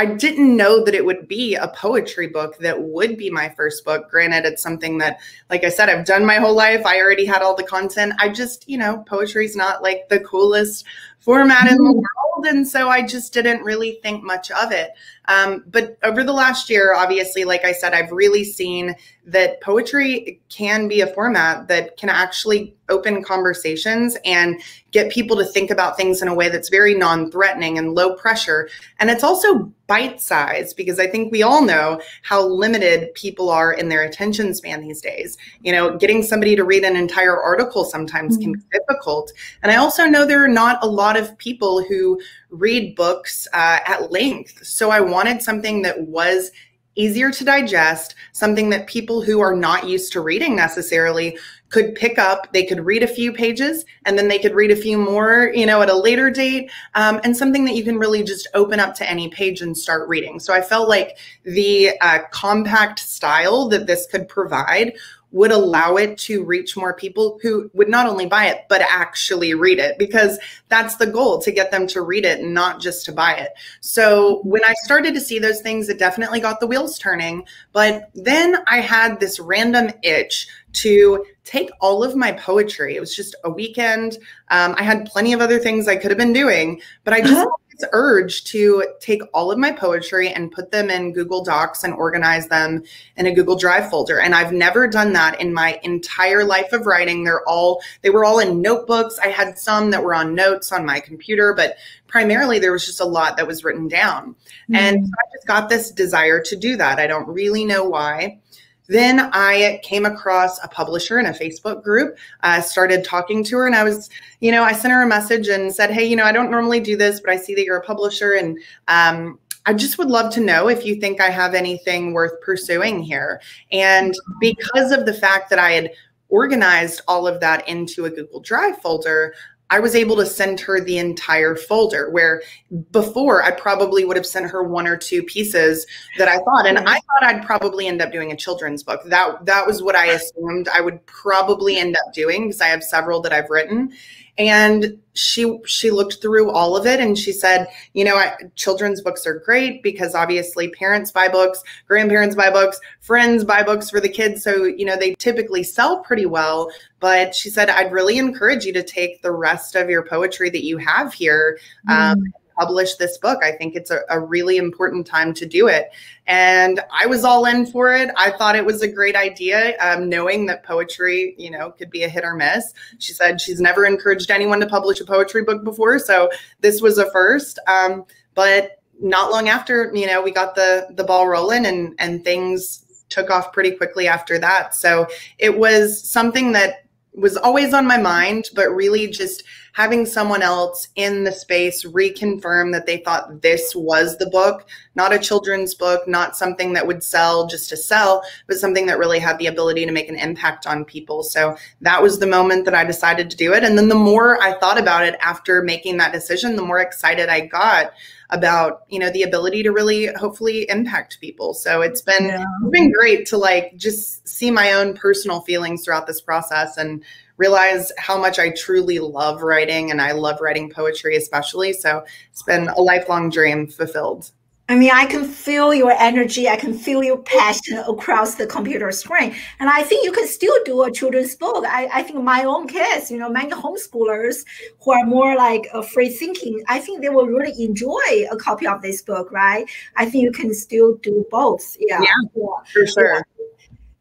[0.00, 3.84] I didn't know that it would be a poetry book that would be my first
[3.84, 4.08] book.
[4.08, 5.18] Granted, it's something that,
[5.50, 6.86] like I said, I've done my whole life.
[6.86, 8.14] I already had all the content.
[8.20, 10.84] I just, you know, poetry is not like the coolest
[11.28, 11.98] format in the mm-hmm.
[11.98, 12.46] world.
[12.46, 14.92] And so I just didn't really think much of it.
[15.28, 18.94] Um, but over the last year, obviously, like I said, I've really seen
[19.26, 24.58] that poetry can be a format that can actually open conversations and
[24.90, 28.14] get people to think about things in a way that's very non threatening and low
[28.14, 28.70] pressure.
[28.98, 33.72] And it's also bite sized because I think we all know how limited people are
[33.72, 35.36] in their attention span these days.
[35.60, 38.44] You know, getting somebody to read an entire article sometimes mm-hmm.
[38.44, 39.30] can be difficult.
[39.62, 43.80] And I also know there are not a lot of people who read books uh,
[43.84, 44.64] at length.
[44.64, 46.50] So I wanted something that was
[46.94, 52.18] easier to digest, something that people who are not used to reading necessarily could pick
[52.18, 52.52] up.
[52.52, 55.64] They could read a few pages and then they could read a few more, you
[55.64, 58.94] know, at a later date, um, and something that you can really just open up
[58.96, 60.40] to any page and start reading.
[60.40, 64.94] So I felt like the uh, compact style that this could provide
[65.30, 69.54] would allow it to reach more people who would not only buy it but actually
[69.54, 70.38] read it because
[70.68, 73.50] that's the goal to get them to read it and not just to buy it.
[73.80, 78.10] So when I started to see those things it definitely got the wheels turning, but
[78.14, 82.96] then I had this random itch to take all of my poetry.
[82.96, 84.18] It was just a weekend.
[84.50, 87.32] Um, I had plenty of other things I could have been doing, but I just
[87.32, 91.84] uh-huh this urge to take all of my poetry and put them in Google Docs
[91.84, 92.82] and organize them
[93.16, 94.20] in a Google Drive folder.
[94.20, 97.24] And I've never done that in my entire life of writing.
[97.24, 99.18] They're all, they were all in notebooks.
[99.18, 103.00] I had some that were on notes on my computer, but primarily there was just
[103.00, 104.30] a lot that was written down.
[104.30, 104.74] Mm-hmm.
[104.74, 106.98] And so I just got this desire to do that.
[106.98, 108.40] I don't really know why.
[108.88, 113.66] Then I came across a publisher in a Facebook group, I started talking to her,
[113.66, 114.08] and I was,
[114.40, 116.80] you know, I sent her a message and said, Hey, you know, I don't normally
[116.80, 120.32] do this, but I see that you're a publisher and, um, I just would love
[120.32, 123.42] to know if you think I have anything worth pursuing here.
[123.70, 125.90] And because of the fact that I had
[126.30, 129.34] organized all of that into a Google Drive folder,
[129.70, 132.42] I was able to send her the entire folder where
[132.90, 136.78] before I probably would have sent her one or two pieces that I thought and
[136.78, 139.02] I thought I'd probably end up doing a children's book.
[139.04, 142.82] That that was what I assumed I would probably end up doing because I have
[142.82, 143.92] several that I've written
[144.38, 149.00] and she she looked through all of it and she said you know I, children's
[149.00, 154.00] books are great because obviously parents buy books grandparents buy books friends buy books for
[154.00, 154.44] the kids.
[154.44, 156.70] So you know they typically sell pretty well.
[157.00, 160.64] But she said i'd really encourage you to take the rest of your poetry that
[160.64, 163.42] you have here um, mm publish this book.
[163.42, 165.90] I think it's a, a, really important time to do it.
[166.26, 168.10] And I was all in for it.
[168.16, 172.02] I thought it was a great idea, um, knowing that poetry, you know, could be
[172.02, 172.74] a hit or miss.
[172.98, 175.98] She said she's never encouraged anyone to publish a poetry book before.
[175.98, 177.58] So this was a first.
[177.68, 182.24] Um, but not long after, you know, we got the the ball rolling and and
[182.24, 184.74] things took off pretty quickly after that.
[184.74, 185.06] So
[185.38, 190.88] it was something that was always on my mind, but really just having someone else
[190.96, 196.06] in the space reconfirm that they thought this was the book, not a children's book,
[196.08, 199.86] not something that would sell just to sell, but something that really had the ability
[199.86, 201.22] to make an impact on people.
[201.22, 203.64] So that was the moment that I decided to do it.
[203.64, 207.28] And then the more I thought about it after making that decision, the more excited
[207.28, 207.92] I got
[208.30, 212.44] about you know the ability to really hopefully impact people so it's been yeah.
[212.62, 217.02] it's been great to like just see my own personal feelings throughout this process and
[217.38, 222.42] realize how much I truly love writing and I love writing poetry especially so it's
[222.42, 224.30] been a lifelong dream fulfilled
[224.70, 226.46] I mean, I can feel your energy.
[226.46, 229.34] I can feel your passion across the computer screen.
[229.60, 231.64] And I think you can still do a children's book.
[231.66, 234.44] I, I think my own kids, you know, many homeschoolers
[234.82, 238.66] who are more like uh, free thinking, I think they will really enjoy a copy
[238.66, 239.66] of this book, right?
[239.96, 241.74] I think you can still do both.
[241.80, 242.02] Yeah.
[242.02, 243.14] Yeah, for sure.
[243.14, 243.37] Yeah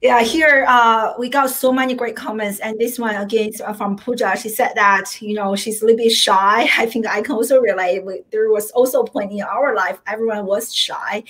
[0.02, 3.98] yeah, here uh, we got so many great comments, and this one again uh, from
[3.98, 4.38] Pooja.
[4.38, 6.70] She said that you know she's a little bit shy.
[6.78, 8.04] I think I can also relate.
[8.32, 11.24] There was also a point in our life everyone was shy,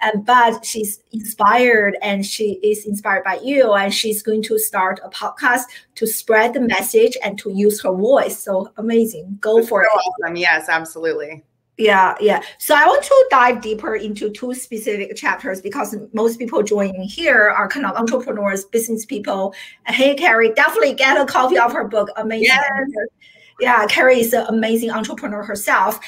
[0.00, 5.00] and but she's inspired, and she is inspired by you, and she's going to start
[5.04, 5.64] a podcast
[5.96, 8.38] to spread the message and to use her voice.
[8.38, 9.36] So amazing!
[9.42, 10.24] Go That's for so it.
[10.24, 10.36] Awesome!
[10.36, 11.44] Yes, absolutely.
[11.76, 12.40] Yeah, yeah.
[12.58, 17.50] So I want to dive deeper into two specific chapters because most people joining here
[17.50, 19.54] are kind of entrepreneurs, business people.
[19.86, 22.10] Hey, Carrie, definitely get a copy of her book.
[22.16, 22.46] Amazing.
[22.46, 23.08] Yes
[23.60, 26.00] yeah, Carrie is an amazing entrepreneur herself.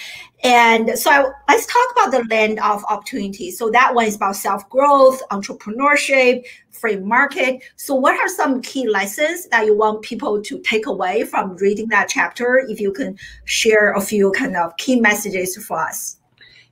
[0.46, 3.50] And so let's talk about the land of opportunity.
[3.50, 7.64] So that one is about self growth, entrepreneurship, free market.
[7.74, 11.88] So, what are some key lessons that you want people to take away from reading
[11.88, 12.64] that chapter?
[12.68, 16.18] If you can share a few kind of key messages for us.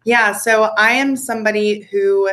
[0.04, 0.34] Yeah.
[0.34, 2.30] So, I am somebody who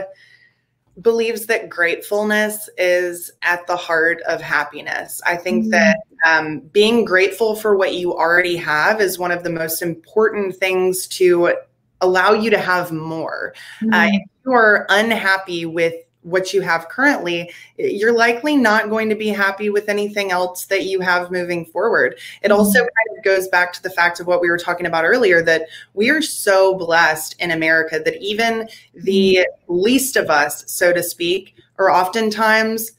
[1.00, 5.22] believes that gratefulness is at the heart of happiness.
[5.26, 5.72] I think mm-hmm.
[5.72, 10.56] that um, being grateful for what you already have is one of the most important
[10.58, 11.56] things to
[12.02, 13.54] allow you to have more.
[13.82, 13.94] Uh, mm-hmm.
[13.94, 15.94] Uh, if you are unhappy with
[16.24, 20.86] what you have currently, you're likely not going to be happy with anything else that
[20.86, 22.18] you have moving forward.
[22.42, 22.58] It mm-hmm.
[22.58, 25.42] also kind of goes back to the fact of what we were talking about earlier
[25.44, 29.74] that we are so blessed in America that even the mm-hmm.
[29.74, 32.92] least of us, so to speak, are oftentimes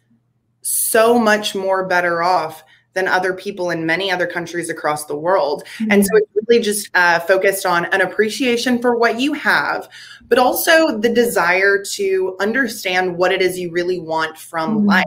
[0.63, 2.65] so much more better off
[2.95, 5.65] than other people in many other countries across the world.
[5.79, 5.93] Mm-hmm.
[5.93, 9.89] And so it's really just uh, focused on an appreciation for what you have,
[10.29, 14.87] but also the desire to understand what it is you really want from mm-hmm.
[14.89, 15.05] life.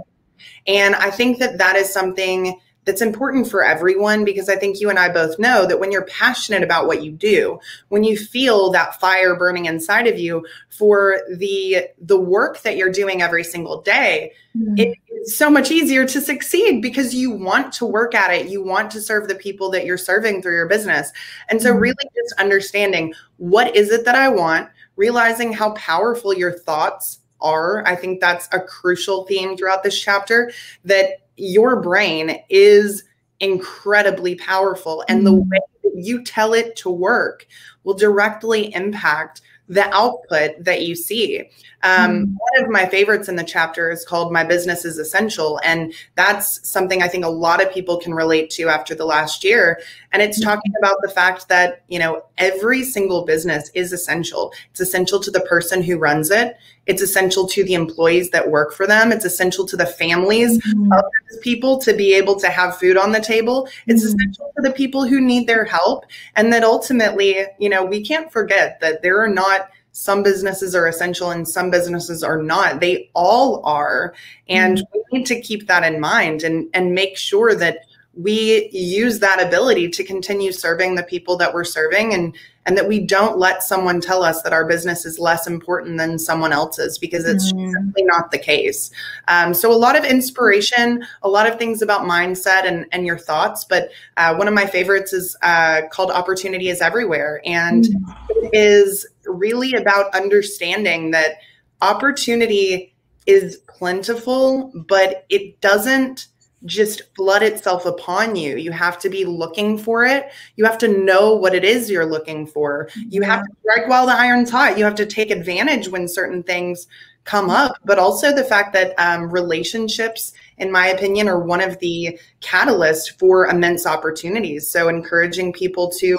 [0.68, 4.90] And I think that that is something that's important for everyone because I think you
[4.90, 7.60] and I both know that when you're passionate about what you do,
[7.90, 12.92] when you feel that fire burning inside of you for the the work that you're
[12.92, 14.78] doing every single day, mm-hmm.
[14.78, 18.50] it is so much easier to succeed because you want to work at it.
[18.50, 21.12] You want to serve the people that you're serving through your business.
[21.50, 21.80] And so mm-hmm.
[21.80, 27.86] really just understanding what is it that I want, realizing how powerful your thoughts are.
[27.86, 30.52] I think that's a crucial theme throughout this chapter
[30.86, 33.04] that your brain is
[33.40, 35.50] incredibly powerful and the mm.
[35.50, 37.46] way that you tell it to work
[37.84, 41.50] will directly impact the output that you see.
[41.86, 42.36] Um, mm.
[42.38, 45.60] One of my favorites in the chapter is called My Business is Essential.
[45.64, 49.44] And that's something I think a lot of people can relate to after the last
[49.44, 49.80] year.
[50.12, 50.46] And it's mm.
[50.46, 54.52] talking about the fact that, you know, every single business is essential.
[54.72, 56.58] It's essential to the person who runs it,
[56.88, 60.92] it's essential to the employees that work for them, it's essential to the families mm-hmm.
[60.92, 63.68] of those people to be able to have food on the table.
[63.88, 64.16] It's mm-hmm.
[64.20, 66.06] essential for the people who need their help.
[66.36, 70.88] And that ultimately, you know, we can't forget that there are not some businesses are
[70.88, 74.14] essential and some businesses are not they all are
[74.50, 75.00] and mm-hmm.
[75.12, 77.78] we need to keep that in mind and and make sure that
[78.14, 82.36] we use that ability to continue serving the people that we're serving and
[82.66, 86.18] and that we don't let someone tell us that our business is less important than
[86.18, 87.72] someone else's because it's mm.
[87.72, 88.92] simply not the case
[89.30, 93.18] um, so a lot of inspiration a lot of things about mindset and and your
[93.18, 98.28] thoughts but uh, one of my favorites is uh, called opportunity is everywhere and mm.
[98.30, 101.38] it is really about understanding that
[101.82, 102.96] opportunity
[103.26, 106.28] is plentiful, but it doesn't
[106.66, 108.58] just flood itself upon you.
[108.58, 110.32] You have to be looking for it.
[110.56, 112.90] You have to know what it is you're looking for.
[113.10, 114.78] You have to strike while the iron's hot.
[114.78, 116.88] You have to take advantage when certain things
[117.24, 121.78] come up, but also the fact that um, relationships, in my opinion, are one of
[121.80, 124.70] the catalysts for immense opportunities.
[124.70, 126.18] So encouraging people to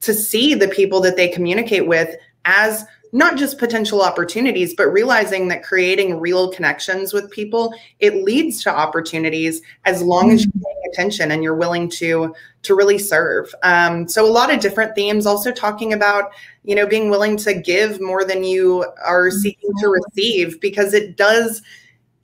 [0.00, 2.14] to see the people that they communicate with
[2.44, 2.84] as
[3.14, 8.70] not just potential opportunities, but realizing that creating real connections with people, it leads to
[8.70, 10.64] opportunities as long as you're mm-hmm.
[10.64, 13.54] paying attention and you're willing to to really serve.
[13.62, 15.26] Um, so a lot of different themes.
[15.26, 16.32] Also talking about
[16.64, 20.02] you know being willing to give more than you are seeking to mm-hmm.
[20.04, 21.62] receive because it does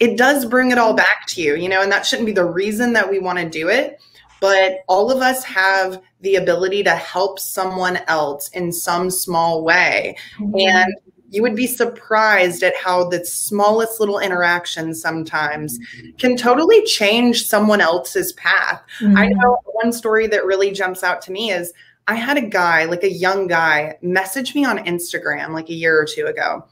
[0.01, 1.55] it does bring it all back to you.
[1.55, 4.01] You know, and that shouldn't be the reason that we want to do it
[4.41, 10.17] but all of us have the ability to help someone else in some small way.
[10.39, 10.59] Mm-hmm.
[10.59, 10.95] And
[11.31, 15.79] you would be surprised at how the smallest little interaction sometimes
[16.19, 18.83] can totally change someone else's path.
[18.99, 19.17] Mm-hmm.
[19.17, 21.73] I know one story that really jumps out to me is
[22.09, 26.01] I had a guy, like a young guy, message me on Instagram like a year
[26.01, 26.67] or two ago.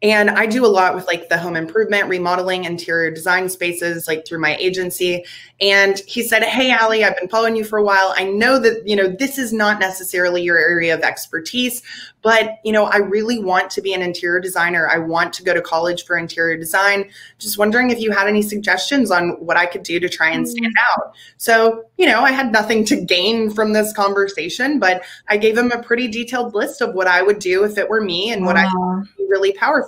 [0.00, 4.26] And I do a lot with like the home improvement, remodeling, interior design spaces, like
[4.26, 5.24] through my agency.
[5.60, 8.14] And he said, Hey, Allie, I've been following you for a while.
[8.16, 11.82] I know that, you know, this is not necessarily your area of expertise,
[12.22, 14.88] but, you know, I really want to be an interior designer.
[14.88, 17.10] I want to go to college for interior design.
[17.38, 20.48] Just wondering if you had any suggestions on what I could do to try and
[20.48, 20.82] stand mm.
[20.92, 21.14] out.
[21.38, 25.72] So, you know, I had nothing to gain from this conversation, but I gave him
[25.72, 28.56] a pretty detailed list of what I would do if it were me and what
[28.56, 29.87] I would be really powerful.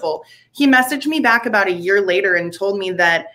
[0.53, 3.29] He messaged me back about a year later and told me that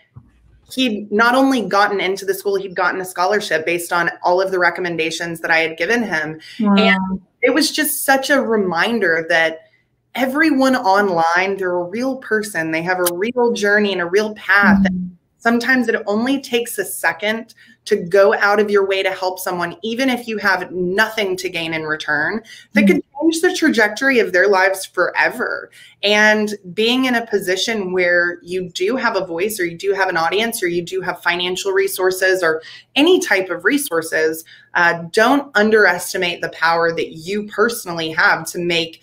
[0.74, 4.51] he'd not only gotten into the school, he'd gotten a scholarship based on all of
[4.51, 6.39] the recommendations that I had given him.
[6.59, 6.76] Wow.
[6.76, 9.70] And it was just such a reminder that
[10.16, 12.72] everyone online, they're a real person.
[12.72, 14.84] They have a real journey and a real path.
[14.84, 15.13] Mm-hmm.
[15.38, 17.53] Sometimes it only takes a second
[17.86, 21.49] to go out of your way to help someone, even if you have nothing to
[21.49, 22.95] gain in return, that mm-hmm.
[22.95, 25.69] could change the trajectory of their lives forever.
[26.03, 30.09] And being in a position where you do have a voice, or you do have
[30.09, 32.61] an audience, or you do have financial resources, or
[32.95, 39.01] any type of resources, uh, don't underestimate the power that you personally have to make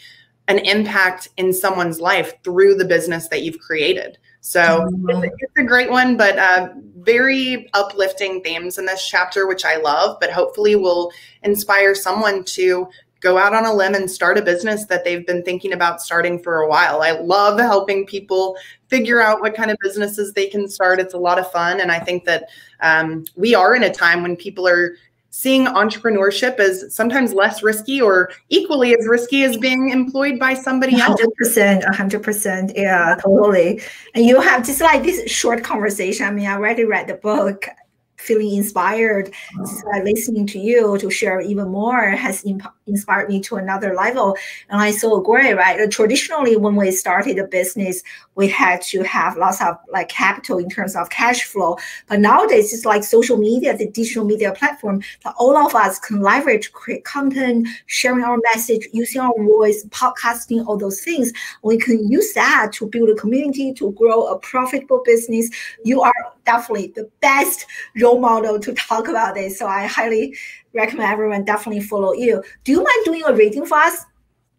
[0.49, 4.19] an impact in someone's life through the business that you've created.
[4.45, 5.25] So mm-hmm.
[5.25, 9.77] it's, it's, a great one, but uh, very uplifting themes in this chapter, which I
[9.77, 11.13] love, but hopefully will
[11.45, 12.89] inspire someone to
[13.21, 16.43] go out on a limb and start a business that they've been thinking about starting
[16.43, 17.03] for a while.
[17.03, 18.57] I love helping people
[18.89, 20.99] figure out what kind of businesses they can start.
[20.99, 21.81] It's a lot of fun.
[21.81, 22.49] And I think that
[22.81, 24.97] um, we are in a time when people are
[25.33, 31.01] seeing entrepreneurship as sometimes less risky or equally as risky as being employed by somebody
[31.01, 31.19] else.
[31.43, 32.73] 100%, 100%.
[32.77, 33.81] Yeah, totally.
[34.15, 36.27] And you have just like this short conversation.
[36.27, 37.67] I mean, I already read the book
[38.19, 43.57] feeling inspired uh, listening to you to share even more has imp- inspired me to
[43.57, 44.37] another level.
[44.69, 45.81] And i so agree right?
[45.81, 48.03] Uh, traditionally when we started a business
[48.35, 51.77] we had to have lots of like capital in terms of cash flow.
[52.09, 56.21] But nowadays it's like social media the digital media platform that all of us can
[56.21, 61.33] leverage create content sharing our message using our voice podcasting all those things.
[61.63, 65.51] We can use that to build a community to grow a profitable business.
[65.85, 66.13] You are
[66.45, 67.67] definitely the best
[68.01, 69.59] role model to talk about this.
[69.59, 70.37] So I highly
[70.75, 72.43] recommend everyone definitely follow you.
[72.65, 74.05] Do you mind doing a reading for us?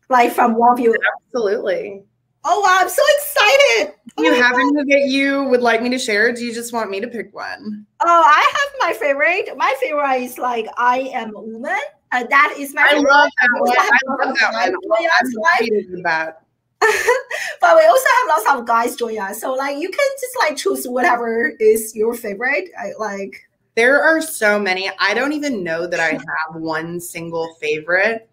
[0.10, 0.96] Like from one of you?
[1.28, 2.04] Absolutely.
[2.46, 3.94] Oh wow, I'm so excited.
[4.18, 6.34] Do you oh have any that you would like me to share?
[6.34, 7.86] do you just want me to pick one?
[8.02, 9.56] Oh, I have my favorite.
[9.58, 11.80] My favorite is like I am a woman.
[12.12, 13.10] Uh, that is my I favorite.
[13.10, 13.76] love that one.
[13.78, 15.10] I love that one.
[15.20, 16.42] I'm that.
[17.62, 19.40] but we also have lots of guys join us.
[19.40, 22.70] So like you can just like choose whatever is your favorite.
[22.78, 24.90] I like there are so many.
[25.00, 28.30] I don't even know that I have one single favorite.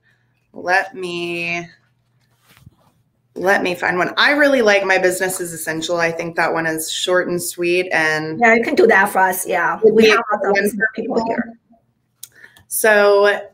[0.53, 1.69] Let me
[3.35, 4.13] let me find one.
[4.17, 5.99] I really like my business is essential.
[5.99, 9.21] I think that one is short and sweet and Yeah, you can do that for
[9.21, 9.47] us.
[9.47, 9.81] Yeah.
[9.83, 10.57] We have of
[10.95, 11.59] people here.
[12.69, 13.49] So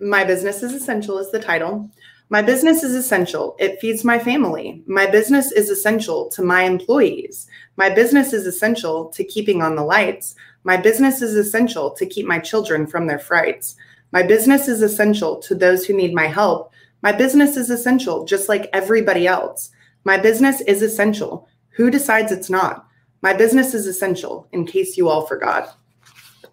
[0.00, 1.88] my business is essential is the title.
[2.30, 3.54] My business is essential.
[3.58, 4.82] It feeds my family.
[4.86, 7.46] My business is essential to my employees.
[7.76, 10.34] My business is essential to keeping on the lights.
[10.64, 13.76] My business is essential to keep my children from their frights.
[14.12, 16.72] My business is essential to those who need my help.
[17.02, 19.70] My business is essential just like everybody else.
[20.04, 21.46] My business is essential.
[21.76, 22.86] Who decides it's not?
[23.20, 25.76] My business is essential in case you all forgot.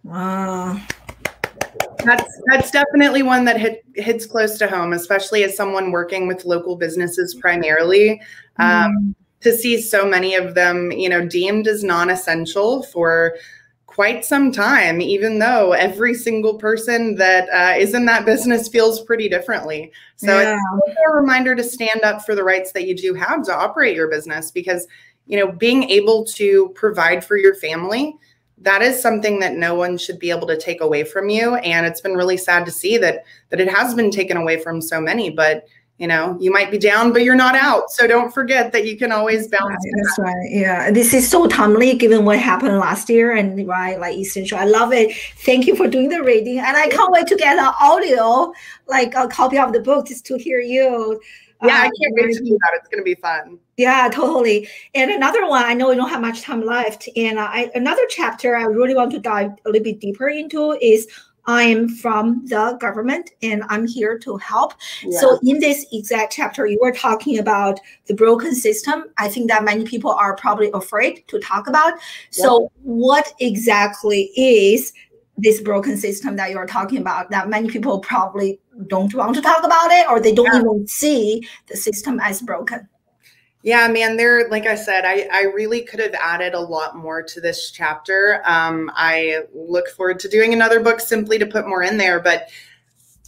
[0.04, 0.82] Wow.
[2.04, 6.46] That's that's definitely one that hit, hits close to home, especially as someone working with
[6.46, 8.22] local businesses primarily.
[8.58, 9.16] Um, mm.
[9.42, 13.36] To see so many of them, you know, deemed as non-essential for
[13.88, 19.02] quite some time, even though every single person that uh, is in that business feels
[19.02, 19.92] pretty differently.
[20.16, 20.58] So yeah.
[20.86, 23.96] it's a reminder to stand up for the rights that you do have to operate
[23.96, 24.88] your business because,
[25.26, 28.16] you know, being able to provide for your family,
[28.62, 31.56] that is something that no one should be able to take away from you.
[31.56, 34.82] And it's been really sad to see that that it has been taken away from
[34.82, 37.92] so many, but you know you might be down but you're not out.
[37.92, 40.90] So don't forget that you can always bounce right, that's right yeah.
[40.90, 44.92] This is so timely given what happened last year and right like essential i love
[44.94, 45.16] it.
[45.46, 46.58] Thank you for doing the reading.
[46.58, 48.52] And i can't wait to get an audio
[48.88, 51.22] like a copy of the book just to hear you
[51.64, 52.72] yeah, I um, can't wait to do that.
[52.76, 53.60] It's going to be fun.
[53.78, 54.68] Yeah, totally.
[54.96, 57.08] And another one, I know we don't have much time left.
[57.16, 61.08] And I, another chapter I really want to dive a little bit deeper into is
[61.46, 64.74] I'm from the government and I'm here to help.
[65.04, 65.20] Yeah.
[65.20, 69.06] So, in this exact chapter, you were talking about the broken system.
[69.18, 71.94] I think that many people are probably afraid to talk about.
[72.30, 74.94] So, what exactly is
[75.38, 79.64] this broken system that you're talking about that many people probably don't want to talk
[79.64, 80.60] about it or they don't yeah.
[80.60, 82.88] even see the system as broken?
[83.64, 87.22] Yeah, man, there, like I said, I, I really could have added a lot more
[87.22, 88.42] to this chapter.
[88.44, 92.50] Um, I look forward to doing another book simply to put more in there, but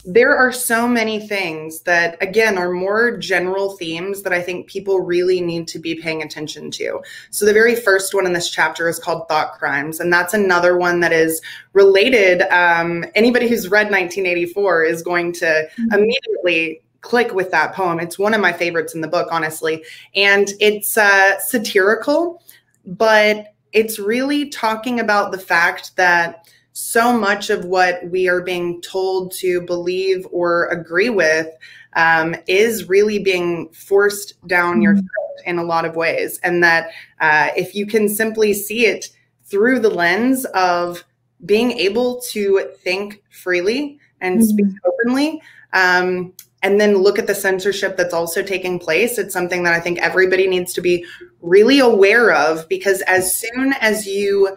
[0.04, 5.00] there are so many things that, again, are more general themes that I think people
[5.00, 7.00] really need to be paying attention to.
[7.30, 10.76] So, the very first one in this chapter is called Thought Crimes, and that's another
[10.76, 11.40] one that is
[11.72, 12.42] related.
[12.52, 15.94] Um, anybody who's read 1984 is going to mm-hmm.
[15.94, 18.00] immediately click with that poem.
[18.00, 19.84] It's one of my favorites in the book, honestly.
[20.14, 22.42] And it's uh, satirical,
[22.86, 26.43] but it's really talking about the fact that
[26.74, 31.46] so much of what we are being told to believe or agree with
[31.94, 35.00] um, is really being forced down your mm-hmm.
[35.00, 36.40] throat in a lot of ways.
[36.42, 36.88] And that
[37.20, 39.10] uh, if you can simply see it
[39.44, 41.04] through the lens of
[41.46, 44.48] being able to think freely and mm-hmm.
[44.48, 45.40] speak openly,
[45.74, 46.32] um,
[46.64, 49.18] and then look at the censorship that's also taking place.
[49.18, 51.04] It's something that I think everybody needs to be
[51.40, 54.56] really aware of because as soon as you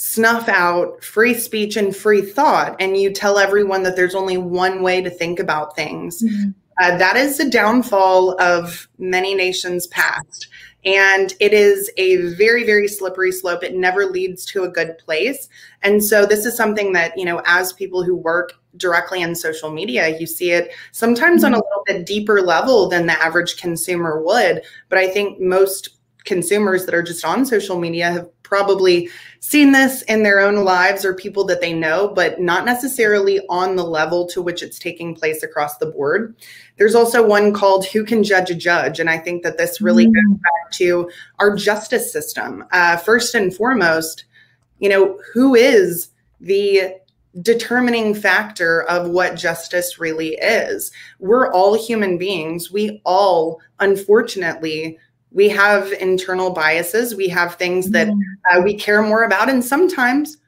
[0.00, 4.82] snuff out free speech and free thought and you tell everyone that there's only one
[4.82, 6.52] way to think about things, mm-hmm.
[6.80, 10.48] uh, that is the downfall of many nations past.
[10.86, 13.62] And it is a very, very slippery slope.
[13.62, 15.50] It never leads to a good place.
[15.82, 19.70] And so, this is something that, you know, as people who work directly in social
[19.70, 21.66] media, you see it sometimes on a mm-hmm.
[21.66, 24.62] little bit deeper level than the average consumer would.
[24.88, 25.90] But I think most
[26.24, 29.08] consumers that are just on social media have probably
[29.40, 33.74] seen this in their own lives or people that they know, but not necessarily on
[33.74, 36.36] the level to which it's taking place across the board.
[36.76, 39.00] There's also one called Who Can Judge a Judge?
[39.00, 40.12] And I think that this really mm.
[40.12, 42.64] goes back to our justice system.
[42.70, 44.26] Uh, first and foremost,
[44.78, 46.08] you know, who is
[46.40, 46.96] the
[47.40, 50.92] determining factor of what justice really is?
[51.18, 52.70] We're all human beings.
[52.70, 54.98] We all, unfortunately,
[55.32, 58.20] we have internal biases we have things that mm.
[58.52, 60.38] uh, we care more about and sometimes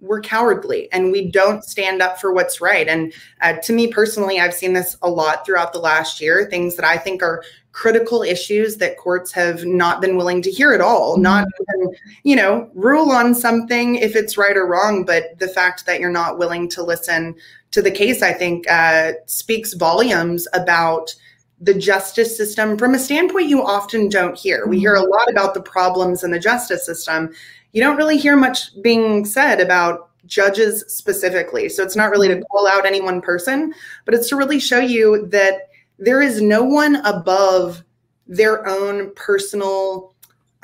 [0.00, 4.40] we're cowardly and we don't stand up for what's right and uh, to me personally
[4.40, 8.22] i've seen this a lot throughout the last year things that i think are critical
[8.22, 11.22] issues that courts have not been willing to hear at all mm-hmm.
[11.22, 15.86] not even you know rule on something if it's right or wrong but the fact
[15.86, 17.34] that you're not willing to listen
[17.70, 21.14] to the case i think uh, speaks volumes about
[21.62, 24.66] the justice system from a standpoint you often don't hear.
[24.66, 27.32] We hear a lot about the problems in the justice system.
[27.72, 31.68] You don't really hear much being said about judges specifically.
[31.68, 33.72] So it's not really to call out any one person,
[34.04, 37.84] but it's to really show you that there is no one above
[38.26, 40.14] their own personal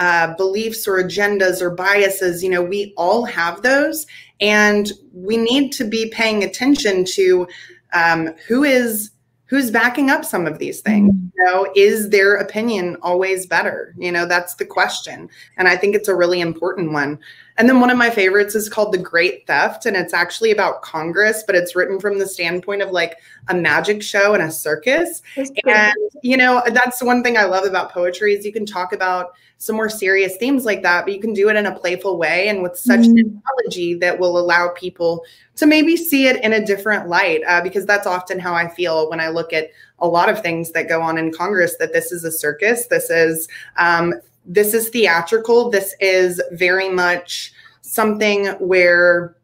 [0.00, 2.42] uh, beliefs or agendas or biases.
[2.42, 4.06] You know, we all have those,
[4.40, 7.46] and we need to be paying attention to
[7.92, 9.10] um, who is
[9.48, 11.12] who's backing up some of these things?
[11.12, 11.28] Mm-hmm.
[11.36, 13.94] you know is their opinion always better?
[13.98, 15.28] You know that's the question.
[15.56, 17.18] And i think it's a really important one
[17.58, 20.82] and then one of my favorites is called the great theft and it's actually about
[20.82, 25.22] congress but it's written from the standpoint of like a magic show and a circus
[25.36, 29.32] and you know that's one thing i love about poetry is you can talk about
[29.58, 32.48] some more serious themes like that, but you can do it in a playful way
[32.48, 33.16] and with such mm.
[33.16, 35.24] technology that will allow people
[35.56, 37.42] to maybe see it in a different light.
[37.46, 40.70] Uh, because that's often how I feel when I look at a lot of things
[40.72, 41.76] that go on in Congress.
[41.78, 42.86] That this is a circus.
[42.86, 44.14] This is um,
[44.48, 45.70] this is theatrical.
[45.70, 49.36] This is very much something where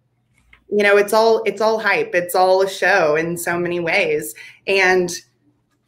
[0.70, 2.14] you know it's all it's all hype.
[2.14, 4.34] It's all a show in so many ways
[4.66, 5.12] and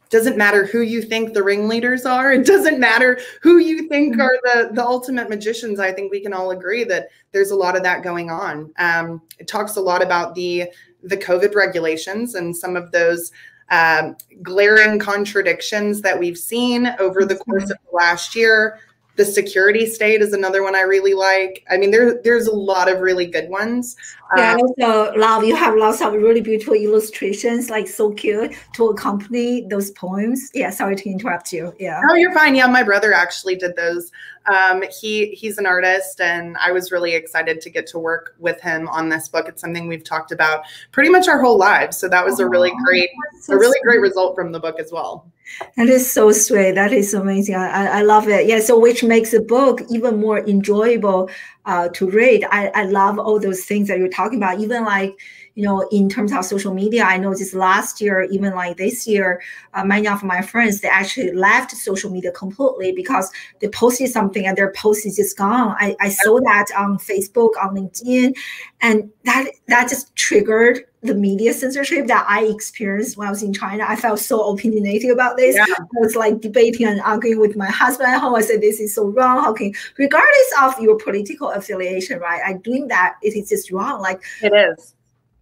[0.09, 4.21] doesn't matter who you think the ringleaders are it doesn't matter who you think mm-hmm.
[4.21, 7.75] are the the ultimate magicians i think we can all agree that there's a lot
[7.75, 10.65] of that going on um, it talks a lot about the
[11.03, 13.31] the covid regulations and some of those
[13.69, 18.79] um, glaring contradictions that we've seen over the course of the last year
[19.17, 21.65] the security state is another one I really like.
[21.69, 23.97] I mean, there there's a lot of really good ones.
[24.37, 28.85] Yeah, um, also love you have lots of really beautiful illustrations, like so cute to
[28.89, 30.51] accompany those poems.
[30.53, 31.73] Yeah, sorry to interrupt you.
[31.79, 31.99] Yeah.
[32.09, 32.55] Oh, you're fine.
[32.55, 34.11] Yeah, my brother actually did those.
[34.45, 38.61] Um, he he's an artist, and I was really excited to get to work with
[38.61, 39.49] him on this book.
[39.49, 41.97] It's something we've talked about pretty much our whole lives.
[41.97, 43.09] So that was a really great,
[43.41, 43.83] so a really sweet.
[43.83, 45.31] great result from the book as well.
[45.75, 46.73] That is so sweet.
[46.73, 47.55] That is amazing.
[47.55, 48.47] I, I love it.
[48.47, 48.59] Yeah.
[48.59, 51.29] So which makes the book even more enjoyable
[51.65, 52.45] uh, to read.
[52.51, 54.59] I, I love all those things that you're talking about.
[54.59, 55.17] Even like
[55.57, 59.41] you know, in terms of social media, I noticed last year, even like this year,
[59.73, 64.45] uh, many of my friends they actually left social media completely because they posted something
[64.45, 65.75] and their post is just gone.
[65.79, 68.37] I, I saw that on Facebook, on LinkedIn,
[68.81, 73.53] and that that just triggered the media censorship that I experienced when I was in
[73.53, 73.85] China.
[73.87, 75.55] I felt so opinionated about this.
[75.55, 75.65] Yeah.
[75.69, 78.35] I was like debating and arguing with my husband at home.
[78.35, 79.43] I said, this is so wrong.
[79.43, 82.41] How can, regardless of your political affiliation, right?
[82.45, 84.01] I doing that, it is just wrong.
[84.01, 84.93] Like it is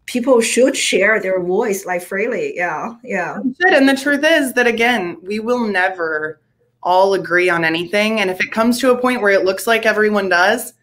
[0.06, 2.56] people should share their voice like freely.
[2.56, 3.40] Yeah, yeah.
[3.62, 3.74] Should.
[3.74, 6.40] And the truth is that again, we will never
[6.84, 8.20] all agree on anything.
[8.22, 10.74] And if it comes to a point where it looks like everyone does,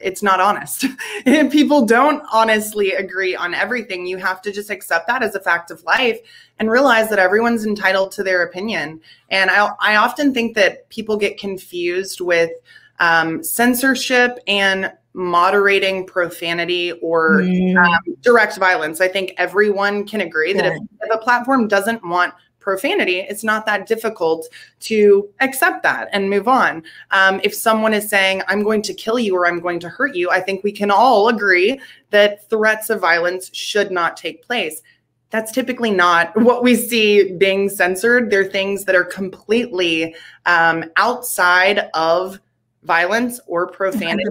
[0.00, 0.84] it's not honest.
[1.24, 4.06] people don't honestly agree on everything.
[4.06, 6.18] You have to just accept that as a fact of life
[6.58, 9.00] and realize that everyone's entitled to their opinion.
[9.30, 12.50] And I, I often think that people get confused with
[12.98, 17.76] um, censorship and moderating profanity or mm.
[17.82, 19.00] um, direct violence.
[19.00, 22.34] I think everyone can agree that if, if, a platform doesn't want
[22.66, 24.48] profanity, it's not that difficult
[24.80, 26.82] to accept that and move on.
[27.12, 30.16] Um, if someone is saying, I'm going to kill you or I'm going to hurt
[30.16, 34.82] you, I think we can all agree that threats of violence should not take place.
[35.30, 38.30] That's typically not what we see being censored.
[38.30, 42.40] They're things that are completely um, outside of
[42.82, 44.24] violence or profanity.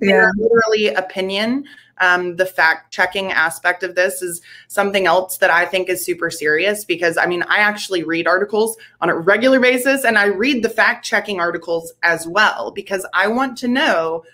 [0.00, 0.30] Yeah.
[0.36, 1.64] Literally opinion.
[1.98, 6.30] Um, the fact checking aspect of this is something else that I think is super
[6.30, 10.62] serious because I mean, I actually read articles on a regular basis and I read
[10.62, 14.24] the fact checking articles as well because I want to know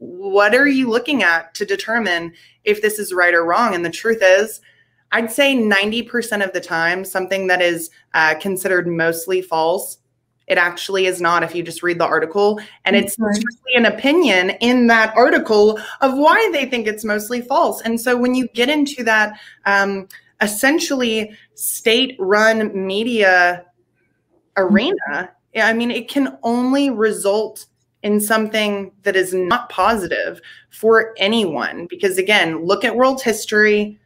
[0.00, 2.32] what are you looking at to determine
[2.64, 3.74] if this is right or wrong.
[3.74, 4.60] And the truth is,
[5.12, 9.98] I'd say 90% of the time, something that is uh, considered mostly false
[10.50, 12.60] it actually is not if you just read the article.
[12.84, 17.80] And it's strictly an opinion in that article of why they think it's mostly false.
[17.82, 20.08] And so when you get into that um,
[20.40, 23.64] essentially state run media
[24.56, 27.66] arena, I mean, it can only result
[28.02, 30.40] in something that is not positive
[30.70, 31.86] for anyone.
[31.88, 34.00] Because again, look at world history,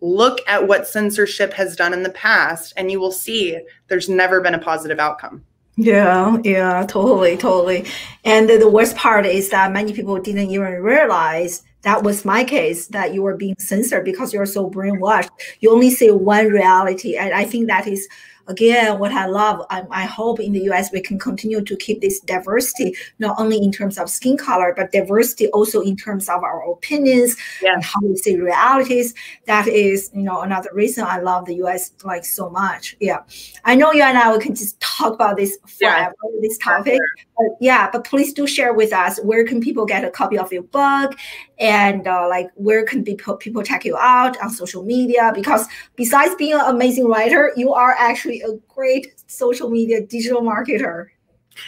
[0.00, 4.40] look at what censorship has done in the past, and you will see there's never
[4.40, 5.44] been a positive outcome.
[5.76, 7.86] Yeah, yeah, totally, totally.
[8.24, 12.44] And the, the worst part is that many people didn't even realize that was my
[12.44, 15.30] case that you were being censored because you're so brainwashed.
[15.60, 17.16] You only see one reality.
[17.16, 18.06] And I think that is
[18.48, 22.00] again, what I love, I, I, hope in the US we can continue to keep
[22.00, 26.42] this diversity, not only in terms of skin color, but diversity also in terms of
[26.42, 27.74] our opinions yeah.
[27.74, 29.14] and how we see realities.
[29.46, 32.96] That is, you know, another reason I love the US like so much.
[33.00, 33.22] Yeah.
[33.64, 36.40] I know you and I we can just talk about this forever, yeah.
[36.40, 37.00] this topic.
[37.31, 40.52] But yeah, but please do share with us where can people get a copy of
[40.52, 41.16] your book
[41.58, 45.66] and uh, like where can people people check you out on social media because
[45.96, 51.06] besides being an amazing writer, you are actually a great social media digital marketer.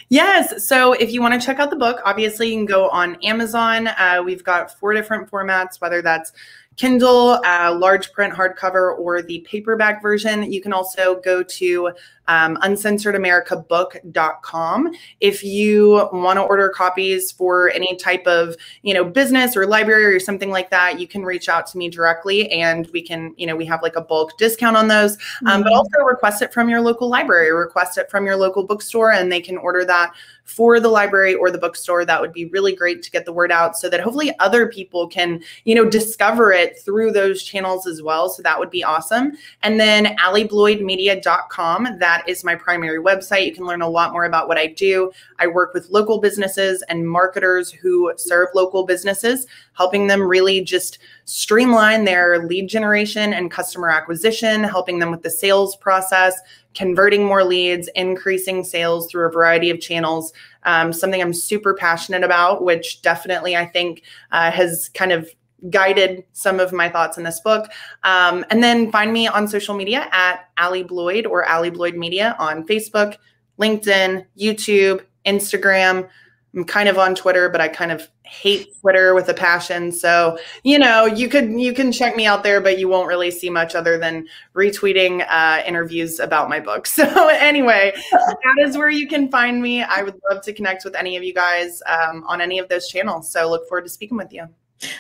[0.08, 0.66] Yes.
[0.66, 3.88] So if you want to check out the book, obviously you can go on Amazon.
[3.88, 6.32] Uh, we've got four different formats, whether that's
[6.76, 10.50] Kindle, uh, large print hardcover, or the paperback version.
[10.50, 11.92] You can also go to
[12.29, 19.57] um, uncensoredamericabook.com if you want to order copies for any type of you know business
[19.57, 23.03] or library or something like that you can reach out to me directly and we
[23.03, 25.47] can you know we have like a bulk discount on those mm-hmm.
[25.49, 25.79] um, but mm-hmm.
[25.79, 29.41] also request it from your local library request it from your local bookstore and they
[29.41, 30.12] can order that
[30.45, 33.51] for the library or the bookstore that would be really great to get the word
[33.51, 38.03] out so that hopefully other people can you know discover it through those channels as
[38.03, 43.46] well so that would be awesome and then alliebloydmedia.com that that is my primary website.
[43.46, 45.10] You can learn a lot more about what I do.
[45.38, 50.98] I work with local businesses and marketers who serve local businesses, helping them really just
[51.24, 56.38] streamline their lead generation and customer acquisition, helping them with the sales process,
[56.74, 60.32] converting more leads, increasing sales through a variety of channels.
[60.62, 65.28] Um, something I'm super passionate about, which definitely I think uh, has kind of
[65.70, 67.70] guided some of my thoughts in this book.
[68.02, 72.36] Um, and then find me on social media at Allie Bloyd or Allie Bloyd Media
[72.38, 73.16] on Facebook,
[73.58, 76.08] LinkedIn, YouTube, Instagram.
[76.54, 79.90] I'm kind of on Twitter, but I kind of hate Twitter with a passion.
[79.90, 83.32] So, you know, you could you can check me out there, but you won't really
[83.32, 86.86] see much other than retweeting uh, interviews about my book.
[86.94, 89.82] So, anyway, that is where you can find me.
[89.82, 92.86] I would love to connect with any of you guys um, on any of those
[92.88, 93.30] channels.
[93.32, 94.48] So, look forward to speaking with you.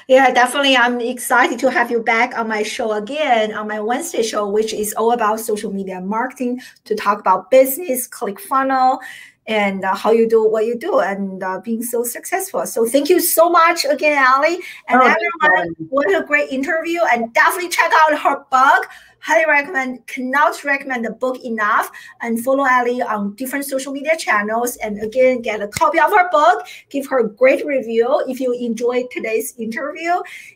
[0.08, 0.76] Yeah, definitely.
[0.76, 4.72] I'm excited to have you back on my show again on my Wednesday show, which
[4.72, 9.00] is all about social media marketing to talk about business, click funnel,
[9.46, 12.64] and uh, how you do what you do and uh, being so successful.
[12.66, 14.58] So thank you so much again, Allie.
[14.88, 17.00] And oh, everyone, what a great interview.
[17.12, 18.88] And definitely check out her book,
[19.24, 21.90] highly recommend, cannot recommend the book enough.
[22.20, 24.76] And follow Allie on different social media channels.
[24.76, 26.66] And again, get a copy of her book.
[26.90, 30.12] Give her a great review if you enjoyed today's interview.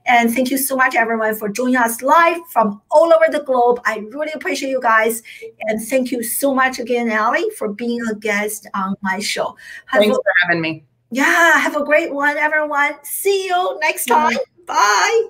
[0.07, 3.81] And thank you so much, everyone, for joining us live from all over the globe.
[3.87, 5.23] I really appreciate you guys.
[5.63, 9.57] And thank you so much again, Allie, for being a guest on my show.
[9.87, 10.85] Have Thanks a, for having me.
[11.11, 12.93] Yeah, have a great one, everyone.
[13.03, 14.35] See you next time.
[14.67, 14.75] Bye.
[14.75, 15.29] Bye.